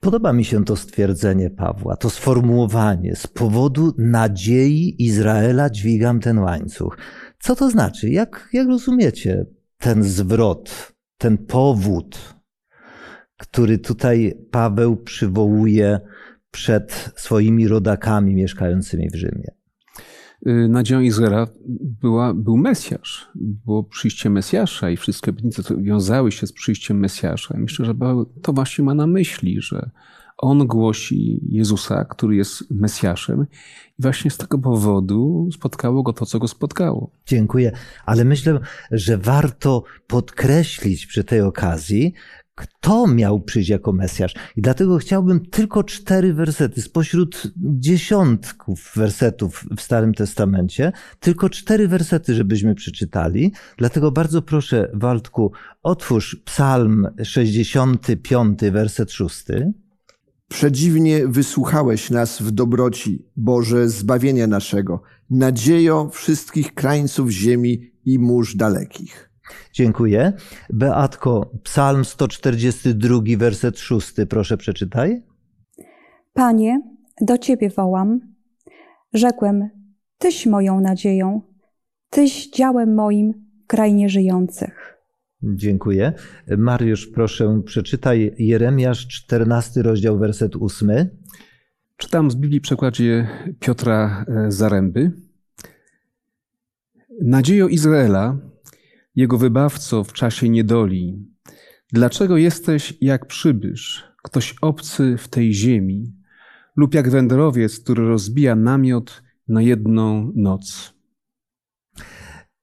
Podoba 0.00 0.32
mi 0.32 0.44
się 0.44 0.64
to 0.64 0.76
stwierdzenie 0.76 1.50
Pawła, 1.50 1.96
to 1.96 2.10
sformułowanie. 2.10 3.16
Z 3.16 3.26
powodu 3.26 3.94
nadziei 3.98 5.04
Izraela 5.04 5.70
dźwigam 5.70 6.20
ten 6.20 6.38
łańcuch. 6.38 6.98
Co 7.40 7.56
to 7.56 7.70
znaczy? 7.70 8.10
Jak, 8.10 8.48
jak 8.52 8.68
rozumiecie 8.68 9.46
ten 9.78 10.02
zwrot, 10.02 10.92
ten 11.18 11.38
powód, 11.38 12.39
który 13.40 13.78
tutaj 13.78 14.34
Paweł 14.50 14.96
przywołuje 14.96 16.00
przed 16.50 17.12
swoimi 17.16 17.68
rodakami 17.68 18.34
mieszkającymi 18.34 19.10
w 19.10 19.14
Rzymie? 19.14 19.54
Y, 20.46 20.68
Nadzieją 20.68 21.00
Izraela 21.00 21.46
była, 22.00 22.34
był 22.34 22.56
Mesjasz, 22.56 23.28
było 23.34 23.84
przyjście 23.84 24.30
Mesjasza 24.30 24.90
i 24.90 24.96
wszystkie 24.96 25.30
obietnice 25.30 25.62
wiązały 25.82 26.32
się 26.32 26.46
z 26.46 26.52
przyjściem 26.52 26.98
Mesjasza. 26.98 27.54
Myślę, 27.58 27.86
że 27.86 27.94
Paweł 27.94 28.26
to 28.42 28.52
właśnie 28.52 28.84
ma 28.84 28.94
na 28.94 29.06
myśli, 29.06 29.60
że 29.60 29.90
on 30.40 30.66
głosi 30.66 31.40
Jezusa, 31.48 32.04
który 32.04 32.36
jest 32.36 32.70
Mesjaszem. 32.70 33.46
I 33.98 34.02
właśnie 34.02 34.30
z 34.30 34.36
tego 34.36 34.58
powodu 34.58 35.48
spotkało 35.52 36.02
go 36.02 36.12
to, 36.12 36.26
co 36.26 36.38
go 36.38 36.48
spotkało. 36.48 37.10
Dziękuję, 37.26 37.72
ale 38.06 38.24
myślę, 38.24 38.60
że 38.90 39.18
warto 39.18 39.84
podkreślić 40.06 41.06
przy 41.06 41.24
tej 41.24 41.40
okazji, 41.40 42.14
kto 42.60 43.06
miał 43.06 43.40
przyjść 43.40 43.68
jako 43.68 43.92
Mesjasz. 43.92 44.34
I 44.56 44.62
dlatego 44.62 44.98
chciałbym 44.98 45.46
tylko 45.46 45.84
cztery 45.84 46.34
wersety 46.34 46.82
spośród 46.82 47.42
dziesiątków 47.56 48.92
wersetów 48.96 49.64
w 49.76 49.80
Starym 49.80 50.14
Testamencie, 50.14 50.92
tylko 51.20 51.50
cztery 51.50 51.88
wersety, 51.88 52.34
żebyśmy 52.34 52.74
przeczytali. 52.74 53.52
Dlatego 53.76 54.12
bardzo 54.12 54.42
proszę, 54.42 54.90
Waldku, 54.94 55.52
otwórz 55.82 56.42
Psalm 56.44 57.06
65, 57.22 58.58
werset 58.72 59.12
6. 59.12 59.44
Przedziwnie 60.48 61.28
wysłuchałeś 61.28 62.10
nas 62.10 62.42
w 62.42 62.50
dobroci, 62.50 63.26
Boże, 63.36 63.88
zbawienia 63.88 64.46
naszego, 64.46 65.02
nadziejo 65.30 66.10
wszystkich 66.12 66.74
krańców 66.74 67.30
ziemi 67.30 67.92
i 68.04 68.18
mórz 68.18 68.56
dalekich. 68.56 69.29
Dziękuję. 69.72 70.32
Beatko, 70.70 71.50
Psalm 71.62 72.04
142, 72.04 73.20
werset 73.38 73.78
6, 73.78 74.14
proszę 74.28 74.56
przeczytaj. 74.56 75.22
Panie, 76.32 76.80
do 77.20 77.38
Ciebie 77.38 77.70
wołam. 77.70 78.20
Rzekłem, 79.12 79.68
Tyś 80.18 80.46
moją 80.46 80.80
nadzieją, 80.80 81.42
Tyś 82.10 82.50
działem 82.50 82.94
moim 82.94 83.32
w 83.64 83.66
krainie 83.66 84.08
żyjących. 84.08 85.00
Dziękuję. 85.42 86.12
Mariusz, 86.58 87.06
proszę, 87.06 87.62
przeczytaj 87.64 88.34
Jeremiasz 88.38 89.06
14, 89.06 89.82
rozdział, 89.82 90.18
werset 90.18 90.56
8. 90.60 90.90
Czytam 91.96 92.30
z 92.30 92.36
Biblii 92.36 92.60
w 92.60 92.62
przekładzie 92.62 93.28
Piotra 93.60 94.24
e, 94.28 94.52
Zaręby. 94.52 95.12
Nadziejo 97.22 97.68
Izraela, 97.68 98.38
jego 99.14 99.38
wybawco 99.38 100.04
w 100.04 100.12
czasie 100.12 100.48
niedoli, 100.48 101.26
dlaczego 101.92 102.36
jesteś 102.36 102.94
jak 103.00 103.26
przybysz, 103.26 104.04
ktoś 104.22 104.54
obcy 104.62 105.16
w 105.18 105.28
tej 105.28 105.54
ziemi, 105.54 106.14
lub 106.76 106.94
jak 106.94 107.10
wędrowiec, 107.10 107.80
który 107.80 108.08
rozbija 108.08 108.54
namiot 108.54 109.22
na 109.48 109.62
jedną 109.62 110.32
noc? 110.34 110.94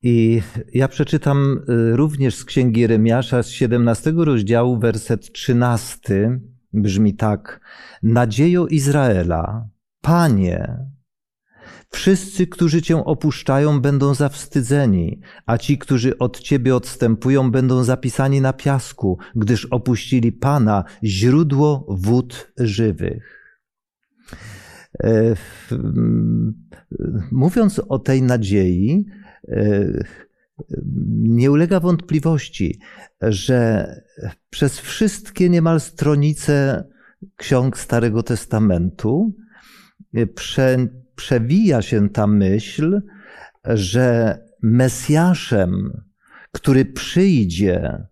I 0.04 0.42
ja 0.74 0.88
przeczytam 0.88 1.60
y, 1.70 1.96
również 1.96 2.36
z 2.36 2.46
Księgi 2.46 2.82
Jeremiasza 2.82 3.44
z 3.44 3.50
17 3.50 4.14
rozdziału, 4.18 4.80
werset 4.80 5.32
13. 5.32 6.40
Brzmi 6.74 7.16
tak. 7.16 7.62
Nadziejo 8.04 8.68
Izraela, 8.68 9.70
Panie, 10.02 10.78
wszyscy, 11.89 12.47
którzy 12.47 12.82
Cię 12.82 13.06
opuszczają, 13.06 13.82
będą 13.82 14.13
zawstydzeni, 14.13 15.21
a 15.45 15.58
ci, 15.58 15.78
którzy 15.78 16.17
od 16.17 16.39
Ciebie 16.39 16.76
odstępują, 16.76 17.52
będą 17.52 17.84
zapisani 17.84 18.41
na 18.41 18.54
piasku, 18.54 19.17
gdyż 19.36 19.65
opuścili 19.65 20.32
Pana, 20.32 20.84
źródło 21.04 21.86
wód 21.89 22.52
żywych. 22.58 23.54
E, 25.04 25.36
mówiąc 27.32 27.80
o 27.80 28.00
tej 28.00 28.21
nadziei, 28.21 29.06
nie 31.17 31.52
ulega 31.52 31.80
wątpliwości, 31.80 32.80
że 33.21 33.88
przez 34.50 34.80
wszystkie 34.80 35.50
niemal 35.50 35.80
stronice 35.80 36.84
ksiąg 37.36 37.78
Starego 37.78 38.23
Testamentu 38.23 39.34
prze, 40.36 40.78
przewija 41.17 41.82
się 41.82 42.10
ta 42.10 42.27
myśl, 42.27 43.01
że 43.65 44.38
Mesjaszem, 44.62 46.01
który 46.51 46.86
przyjdzie, 46.86 48.08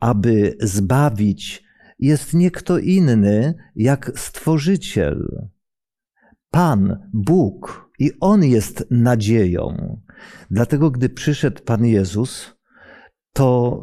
aby 0.00 0.56
zbawić, 0.60 1.64
jest 1.98 2.34
nie 2.34 2.50
kto 2.50 2.78
inny 2.78 3.54
jak 3.76 4.12
Stworzyciel. 4.16 5.48
Pan, 6.50 7.08
Bóg, 7.12 7.90
i 7.98 8.10
On 8.20 8.44
jest 8.44 8.86
nadzieją. 8.90 10.00
Dlatego, 10.50 10.90
gdy 10.90 11.08
przyszedł 11.08 11.62
Pan 11.62 11.84
Jezus, 11.84 12.54
to 13.32 13.78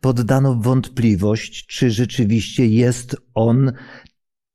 poddano 0.00 0.54
wątpliwość, 0.54 1.66
czy 1.66 1.90
rzeczywiście 1.90 2.66
jest 2.66 3.16
On 3.34 3.72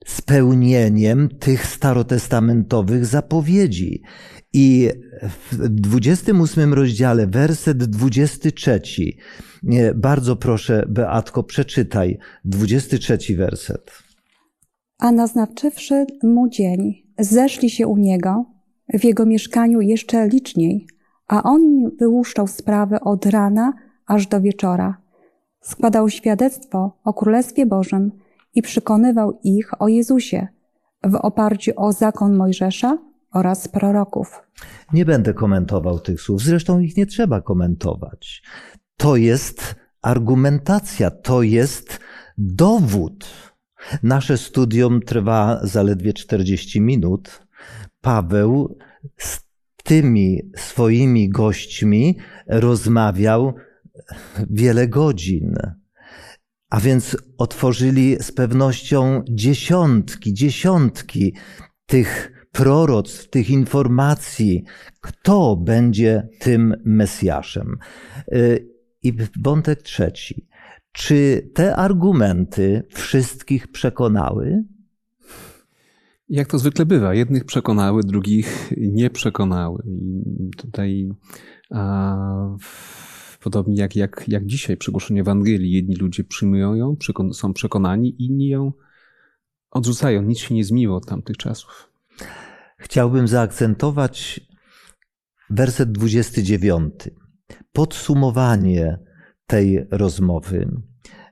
spełnieniem 0.05 1.29
tych 1.39 1.65
starotestamentowych 1.65 3.05
zapowiedzi. 3.05 4.01
I 4.53 4.89
w 5.51 5.69
28 5.69 6.73
rozdziale, 6.73 7.27
werset 7.27 7.83
23, 7.83 8.81
bardzo 9.95 10.35
proszę, 10.35 10.85
Beatko, 10.89 11.43
przeczytaj 11.43 12.17
23 12.45 13.35
werset. 13.35 13.91
A 14.99 15.11
naznaczywszy 15.11 16.05
mu 16.23 16.49
dzień, 16.49 17.03
zeszli 17.19 17.69
się 17.69 17.87
u 17.87 17.97
niego, 17.97 18.45
w 18.93 19.03
jego 19.03 19.25
mieszkaniu 19.25 19.81
jeszcze 19.81 20.27
liczniej, 20.27 20.87
a 21.27 21.43
on 21.43 21.63
im 21.63 21.91
wyłuszczał 21.99 22.47
sprawy 22.47 22.99
od 22.99 23.25
rana 23.25 23.73
aż 24.05 24.27
do 24.27 24.41
wieczora. 24.41 24.97
Składał 25.61 26.09
świadectwo 26.09 26.97
o 27.03 27.13
Królestwie 27.13 27.65
Bożym 27.65 28.11
i 28.53 28.61
przekonywał 28.61 29.39
ich 29.43 29.81
o 29.81 29.87
Jezusie 29.87 30.47
w 31.03 31.15
oparciu 31.15 31.71
o 31.75 31.93
zakon 31.93 32.35
Mojżesza 32.35 32.97
oraz 33.33 33.67
proroków. 33.67 34.41
Nie 34.93 35.05
będę 35.05 35.33
komentował 35.33 35.99
tych 35.99 36.21
słów, 36.21 36.41
zresztą 36.41 36.79
ich 36.79 36.97
nie 36.97 37.05
trzeba 37.05 37.41
komentować. 37.41 38.43
To 38.97 39.15
jest 39.15 39.75
argumentacja, 40.01 41.11
to 41.11 41.43
jest 41.43 41.99
dowód. 42.37 43.25
Nasze 44.03 44.37
studium 44.37 45.01
trwa 45.01 45.59
zaledwie 45.63 46.13
40 46.13 46.81
minut. 46.81 47.47
Paweł 48.01 48.77
z 49.17 49.43
tymi 49.83 50.51
swoimi 50.55 51.29
gośćmi 51.29 52.17
rozmawiał 52.47 53.53
wiele 54.49 54.87
godzin. 54.87 55.55
A 56.73 56.79
więc 56.79 57.17
otworzyli 57.37 58.17
z 58.21 58.31
pewnością 58.31 59.23
dziesiątki, 59.29 60.33
dziesiątki 60.33 61.33
tych 61.85 62.31
proroctw, 62.51 63.29
tych 63.29 63.49
informacji, 63.49 64.63
kto 65.01 65.55
będzie 65.55 66.27
tym 66.39 66.75
Mesjaszem. 66.85 67.77
I 69.03 69.13
wątek 69.43 69.81
trzeci. 69.81 70.47
Czy 70.91 71.49
te 71.53 71.75
argumenty 71.75 72.83
wszystkich 72.89 73.71
przekonały? 73.71 74.63
Jak 76.29 76.47
to 76.47 76.59
zwykle 76.59 76.85
bywa, 76.85 77.13
jednych 77.13 77.45
przekonały, 77.45 78.01
drugich 78.03 78.71
nie 78.77 79.09
przekonały. 79.09 79.83
I 79.87 80.49
tutaj 80.57 81.09
a, 81.71 82.55
podobnie 83.43 83.81
jak, 83.81 83.95
jak, 83.95 84.23
jak 84.27 84.45
dzisiaj 84.45 84.77
przy 84.77 84.91
głoszeniu 84.91 85.21
Ewangelii, 85.21 85.71
jedni 85.71 85.95
ludzie 85.95 86.23
przyjmują 86.23 86.75
ją, 86.75 86.95
przekon 86.95 87.33
są 87.33 87.53
przekonani, 87.53 88.15
inni 88.23 88.47
ją 88.47 88.71
odrzucają. 89.71 90.21
Nic 90.21 90.39
się 90.39 90.55
nie 90.55 90.63
zmieniło 90.63 90.97
od 90.97 91.05
tamtych 91.05 91.37
czasów. 91.37 91.91
Chciałbym 92.77 93.27
zaakcentować 93.27 94.41
werset 95.49 95.91
29. 95.91 96.93
Podsumowanie 97.71 98.99
tej 99.47 99.85
rozmowy. 99.91 100.71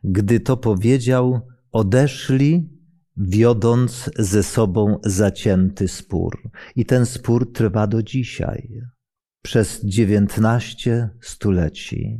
Gdy 0.04 0.40
to 0.40 0.58
powiedział, 0.58 1.42
odeszli 1.72 2.70
wiodąc 3.18 4.10
ze 4.20 4.44
sobą 4.44 5.00
zacięty 5.04 5.88
spór. 5.88 6.52
I 6.76 6.86
ten 6.86 7.06
spór 7.06 7.54
trwa 7.54 7.88
do 7.88 8.04
dzisiaj, 8.04 8.82
przez 9.42 9.86
dziewiętnaście 9.86 11.10
stuleci. 11.22 12.20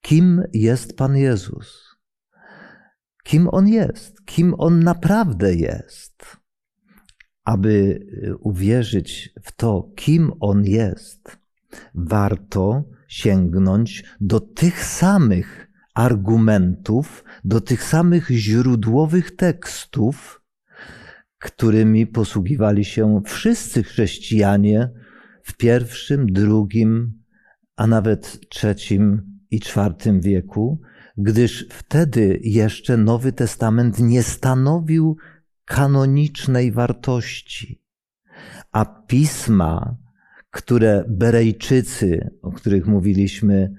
Kim 0.00 0.42
jest 0.52 0.96
Pan 0.96 1.16
Jezus? 1.16 1.88
Kim 3.24 3.48
On 3.52 3.68
jest? 3.68 4.24
Kim 4.24 4.54
On 4.58 4.80
naprawdę 4.80 5.54
jest? 5.54 6.36
Aby 7.44 8.00
uwierzyć 8.40 9.30
w 9.42 9.52
to, 9.52 9.92
kim 9.96 10.32
On 10.40 10.64
jest, 10.64 11.38
warto 11.94 12.84
sięgnąć 13.08 14.04
do 14.20 14.40
tych 14.40 14.84
samych 14.84 15.68
argumentów, 15.94 17.24
do 17.44 17.60
tych 17.60 17.82
samych 17.82 18.30
źródłowych 18.30 19.36
tekstów, 19.36 20.42
którymi 21.38 22.06
posługiwali 22.06 22.84
się 22.84 23.22
wszyscy 23.26 23.82
chrześcijanie 23.82 24.90
w 25.48 25.56
pierwszym, 25.56 26.26
drugim, 26.26 27.22
a 27.76 27.86
nawet 27.86 28.48
trzecim 28.48 29.22
i 29.50 29.60
czwartym 29.60 30.20
wieku, 30.20 30.80
gdyż 31.16 31.66
wtedy 31.70 32.40
jeszcze 32.42 32.96
Nowy 32.96 33.32
Testament 33.32 33.98
nie 33.98 34.22
stanowił 34.22 35.16
kanonicznej 35.64 36.72
wartości. 36.72 37.82
A 38.72 38.84
pisma, 38.84 39.96
które 40.50 41.04
Berejczycy, 41.08 42.30
o 42.42 42.52
których 42.52 42.86
mówiliśmy 42.86 43.74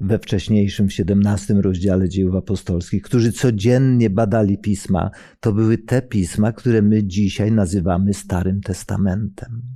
we 0.00 0.18
wcześniejszym, 0.18 0.88
w 0.88 0.92
17 0.92 1.54
rozdziale 1.54 2.08
dziejów 2.08 2.34
apostolskich, 2.34 3.02
którzy 3.02 3.32
codziennie 3.32 4.10
badali 4.10 4.58
pisma, 4.58 5.10
to 5.40 5.52
były 5.52 5.78
te 5.78 6.02
pisma, 6.02 6.52
które 6.52 6.82
my 6.82 7.04
dzisiaj 7.04 7.52
nazywamy 7.52 8.14
Starym 8.14 8.60
Testamentem. 8.60 9.73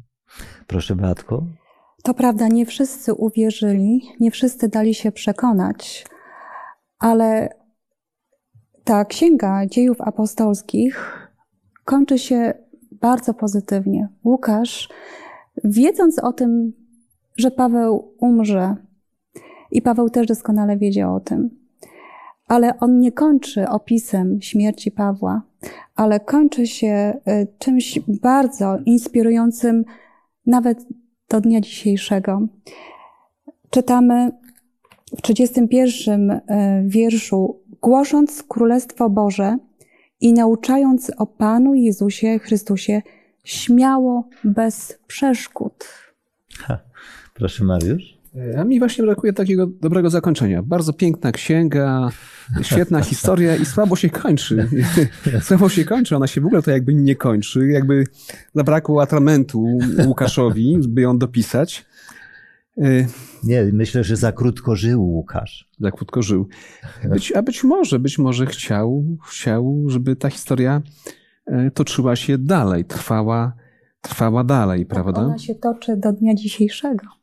Proszę, 0.68 0.96
Batko. 0.96 1.42
To 2.02 2.14
prawda, 2.14 2.48
nie 2.48 2.66
wszyscy 2.66 3.14
uwierzyli, 3.14 4.02
nie 4.20 4.30
wszyscy 4.30 4.68
dali 4.68 4.94
się 4.94 5.12
przekonać, 5.12 6.06
ale 6.98 7.48
ta 8.84 9.04
księga 9.04 9.66
dziejów 9.66 10.00
apostolskich 10.00 11.28
kończy 11.84 12.18
się 12.18 12.54
bardzo 12.92 13.34
pozytywnie. 13.34 14.08
Łukasz, 14.24 14.88
wiedząc 15.64 16.18
o 16.18 16.32
tym, 16.32 16.72
że 17.36 17.50
Paweł 17.50 18.14
umrze, 18.18 18.76
i 19.70 19.82
Paweł 19.82 20.10
też 20.10 20.26
doskonale 20.26 20.76
wiedział 20.76 21.14
o 21.14 21.20
tym, 21.20 21.50
ale 22.48 22.78
on 22.78 23.00
nie 23.00 23.12
kończy 23.12 23.68
opisem 23.68 24.42
śmierci 24.42 24.90
Pawła, 24.90 25.42
ale 25.96 26.20
kończy 26.20 26.66
się 26.66 27.20
y, 27.28 27.46
czymś 27.58 28.00
bardzo 28.08 28.78
inspirującym 28.86 29.84
nawet 30.48 30.86
do 31.28 31.40
dnia 31.40 31.60
dzisiejszego. 31.60 32.48
Czytamy 33.70 34.32
w 35.18 35.22
31 35.22 36.30
y, 36.30 36.40
wierszu, 36.86 37.60
głosząc 37.82 38.42
Królestwo 38.42 39.10
Boże 39.10 39.56
i 40.20 40.32
nauczając 40.32 41.12
o 41.18 41.26
Panu 41.26 41.74
Jezusie 41.74 42.38
Chrystusie 42.38 43.02
śmiało, 43.44 44.28
bez 44.44 44.98
przeszkód. 45.06 45.88
Ha, 46.58 46.78
proszę 47.34 47.64
Mariusz. 47.64 48.17
A 48.58 48.64
mi 48.64 48.78
właśnie 48.78 49.04
brakuje 49.04 49.32
takiego 49.32 49.66
dobrego 49.66 50.10
zakończenia. 50.10 50.62
Bardzo 50.62 50.92
piękna 50.92 51.32
księga, 51.32 52.10
świetna 52.62 53.00
historia 53.10 53.56
i 53.56 53.64
słabo 53.64 53.96
się 53.96 54.10
kończy. 54.10 54.68
słabo 55.40 55.68
się 55.68 55.84
kończy, 55.84 56.16
ona 56.16 56.26
się 56.26 56.40
w 56.40 56.46
ogóle 56.46 56.62
to 56.62 56.70
jakby 56.70 56.94
nie 56.94 57.16
kończy. 57.16 57.68
Jakby 57.68 58.04
zabrakło 58.54 59.02
atramentu 59.02 59.78
Łukaszowi, 60.06 60.78
by 60.88 61.00
ją 61.00 61.18
dopisać. 61.18 61.86
Nie, 63.44 63.64
myślę, 63.72 64.04
że 64.04 64.16
za 64.16 64.32
krótko 64.32 64.76
żył 64.76 65.04
Łukasz. 65.04 65.68
Za 65.80 65.90
krótko 65.90 66.22
żył. 66.22 66.48
Być, 67.04 67.32
a 67.32 67.42
być 67.42 67.64
może, 67.64 67.98
być 67.98 68.18
może 68.18 68.46
chciał, 68.46 69.04
chciał, 69.28 69.84
żeby 69.86 70.16
ta 70.16 70.30
historia 70.30 70.82
e, 71.46 71.70
toczyła 71.70 72.16
się 72.16 72.38
dalej, 72.38 72.84
trwała, 72.84 73.52
trwała 74.00 74.44
dalej, 74.44 74.86
prawda? 74.86 75.20
Ona 75.20 75.38
się 75.38 75.54
toczy 75.54 75.96
do 75.96 76.12
dnia 76.12 76.34
dzisiejszego. 76.34 77.17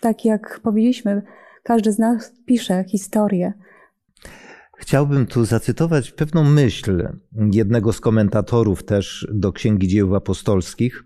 Tak 0.00 0.24
jak 0.24 0.60
powiedzieliśmy, 0.62 1.22
każdy 1.62 1.92
z 1.92 1.98
nas 1.98 2.32
pisze 2.46 2.84
historię. 2.84 3.52
Chciałbym 4.76 5.26
tu 5.26 5.44
zacytować 5.44 6.10
pewną 6.10 6.44
myśl 6.44 7.08
jednego 7.52 7.92
z 7.92 8.00
komentatorów 8.00 8.84
też 8.84 9.28
do 9.32 9.52
Księgi 9.52 9.88
Dzieł 9.88 10.16
Apostolskich. 10.16 11.04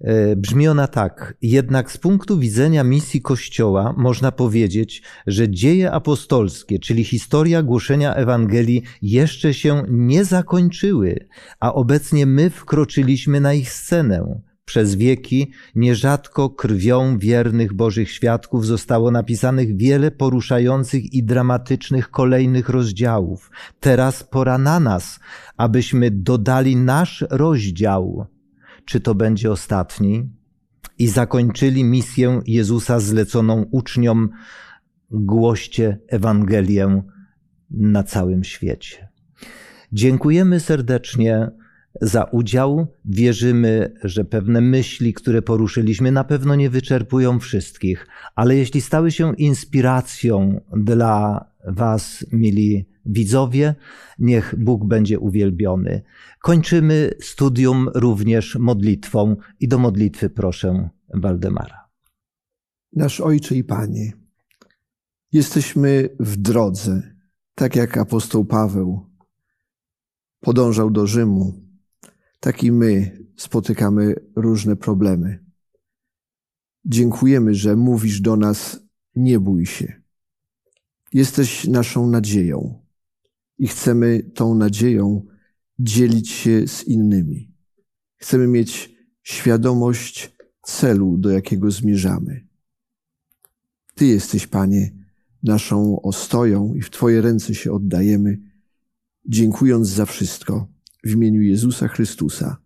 E, 0.00 0.36
brzmi 0.36 0.68
ona 0.68 0.86
tak. 0.86 1.34
Jednak 1.42 1.92
z 1.92 1.98
punktu 1.98 2.38
widzenia 2.38 2.84
misji 2.84 3.22
Kościoła 3.22 3.94
można 3.96 4.32
powiedzieć, 4.32 5.02
że 5.26 5.50
dzieje 5.50 5.92
apostolskie, 5.92 6.78
czyli 6.78 7.04
historia 7.04 7.62
głoszenia 7.62 8.14
Ewangelii, 8.14 8.82
jeszcze 9.02 9.54
się 9.54 9.82
nie 9.88 10.24
zakończyły, 10.24 11.28
a 11.60 11.74
obecnie 11.74 12.26
my 12.26 12.50
wkroczyliśmy 12.50 13.40
na 13.40 13.54
ich 13.54 13.70
scenę. 13.72 14.40
Przez 14.64 14.94
wieki, 14.94 15.50
nierzadko 15.74 16.50
krwią 16.50 17.18
wiernych 17.18 17.72
Bożych 17.72 18.10
świadków 18.10 18.66
zostało 18.66 19.10
napisanych 19.10 19.76
wiele 19.76 20.10
poruszających 20.10 21.12
i 21.12 21.24
dramatycznych 21.24 22.10
kolejnych 22.10 22.68
rozdziałów. 22.68 23.50
Teraz 23.80 24.24
pora 24.24 24.58
na 24.58 24.80
nas, 24.80 25.20
abyśmy 25.56 26.10
dodali 26.10 26.76
nasz 26.76 27.24
rozdział, 27.30 28.26
czy 28.84 29.00
to 29.00 29.14
będzie 29.14 29.52
ostatni, 29.52 30.28
i 30.98 31.08
zakończyli 31.08 31.84
misję 31.84 32.40
Jezusa 32.46 33.00
zleconą 33.00 33.66
uczniom, 33.70 34.30
głoście 35.10 35.98
Ewangelię 36.08 37.02
na 37.70 38.02
całym 38.02 38.44
świecie. 38.44 39.08
Dziękujemy 39.92 40.60
serdecznie 40.60 41.50
za 42.00 42.24
udział. 42.24 42.86
Wierzymy, 43.04 43.94
że 44.04 44.24
pewne 44.24 44.60
myśli, 44.60 45.14
które 45.14 45.42
poruszyliśmy, 45.42 46.12
na 46.12 46.24
pewno 46.24 46.54
nie 46.54 46.70
wyczerpują 46.70 47.38
wszystkich, 47.40 48.06
ale 48.34 48.56
jeśli 48.56 48.80
stały 48.80 49.10
się 49.10 49.34
inspiracją 49.34 50.60
dla 50.76 51.44
Was, 51.66 52.26
mili 52.32 52.86
widzowie, 53.06 53.74
niech 54.18 54.54
Bóg 54.58 54.84
będzie 54.84 55.18
uwielbiony. 55.18 56.02
Kończymy 56.40 57.10
studium 57.20 57.88
również 57.94 58.56
modlitwą 58.56 59.36
i 59.60 59.68
do 59.68 59.78
modlitwy 59.78 60.30
proszę 60.30 60.88
Waldemara. 61.14 61.88
Nasz 62.92 63.20
Ojcze 63.20 63.54
i 63.54 63.64
Panie, 63.64 64.12
jesteśmy 65.32 66.08
w 66.20 66.36
drodze, 66.36 67.02
tak 67.54 67.76
jak 67.76 67.98
apostoł 67.98 68.44
Paweł 68.44 69.06
podążał 70.40 70.90
do 70.90 71.06
Rzymu, 71.06 71.63
tak 72.44 72.62
i 72.62 72.72
my 72.72 73.18
spotykamy 73.36 74.14
różne 74.36 74.76
problemy. 74.76 75.44
Dziękujemy, 76.84 77.54
że 77.54 77.76
mówisz 77.76 78.20
do 78.20 78.36
nas: 78.36 78.80
nie 79.16 79.40
bój 79.40 79.66
się. 79.66 80.02
Jesteś 81.12 81.66
naszą 81.66 82.06
nadzieją 82.06 82.84
i 83.58 83.68
chcemy 83.68 84.22
tą 84.34 84.54
nadzieją 84.54 85.26
dzielić 85.78 86.30
się 86.30 86.68
z 86.68 86.84
innymi. 86.84 87.52
Chcemy 88.16 88.46
mieć 88.46 88.94
świadomość 89.22 90.36
celu, 90.62 91.18
do 91.18 91.30
jakiego 91.30 91.70
zmierzamy. 91.70 92.46
Ty 93.94 94.06
jesteś, 94.06 94.46
Panie, 94.46 94.92
naszą 95.42 96.02
ostoją 96.02 96.74
i 96.74 96.82
w 96.82 96.90
Twoje 96.90 97.20
ręce 97.20 97.54
się 97.54 97.72
oddajemy, 97.72 98.40
dziękując 99.26 99.88
za 99.88 100.06
wszystko 100.06 100.73
w 101.04 101.10
imieniu 101.10 101.42
Jezusa 101.42 101.88
Chrystusa. 101.88 102.56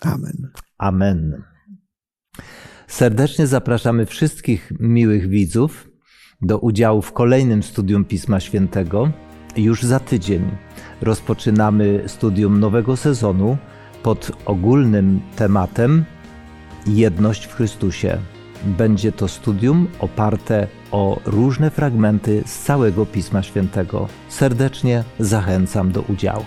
Amen. 0.00 0.50
Amen. 0.78 1.42
Serdecznie 2.86 3.46
zapraszamy 3.46 4.06
wszystkich 4.06 4.72
miłych 4.80 5.28
widzów 5.28 5.88
do 6.42 6.58
udziału 6.58 7.02
w 7.02 7.12
kolejnym 7.12 7.62
studium 7.62 8.04
Pisma 8.04 8.40
Świętego. 8.40 9.10
Już 9.56 9.82
za 9.82 10.00
tydzień 10.00 10.50
rozpoczynamy 11.00 12.02
studium 12.06 12.60
nowego 12.60 12.96
sezonu 12.96 13.56
pod 14.02 14.32
ogólnym 14.44 15.20
tematem 15.36 16.04
Jedność 16.86 17.46
w 17.46 17.54
Chrystusie. 17.54 18.18
Będzie 18.64 19.12
to 19.12 19.28
studium 19.28 19.88
oparte 19.98 20.66
o 20.90 21.20
różne 21.24 21.70
fragmenty 21.70 22.42
z 22.46 22.62
całego 22.62 23.06
Pisma 23.06 23.42
Świętego. 23.42 24.08
Serdecznie 24.28 25.04
zachęcam 25.18 25.92
do 25.92 26.02
udziału. 26.02 26.44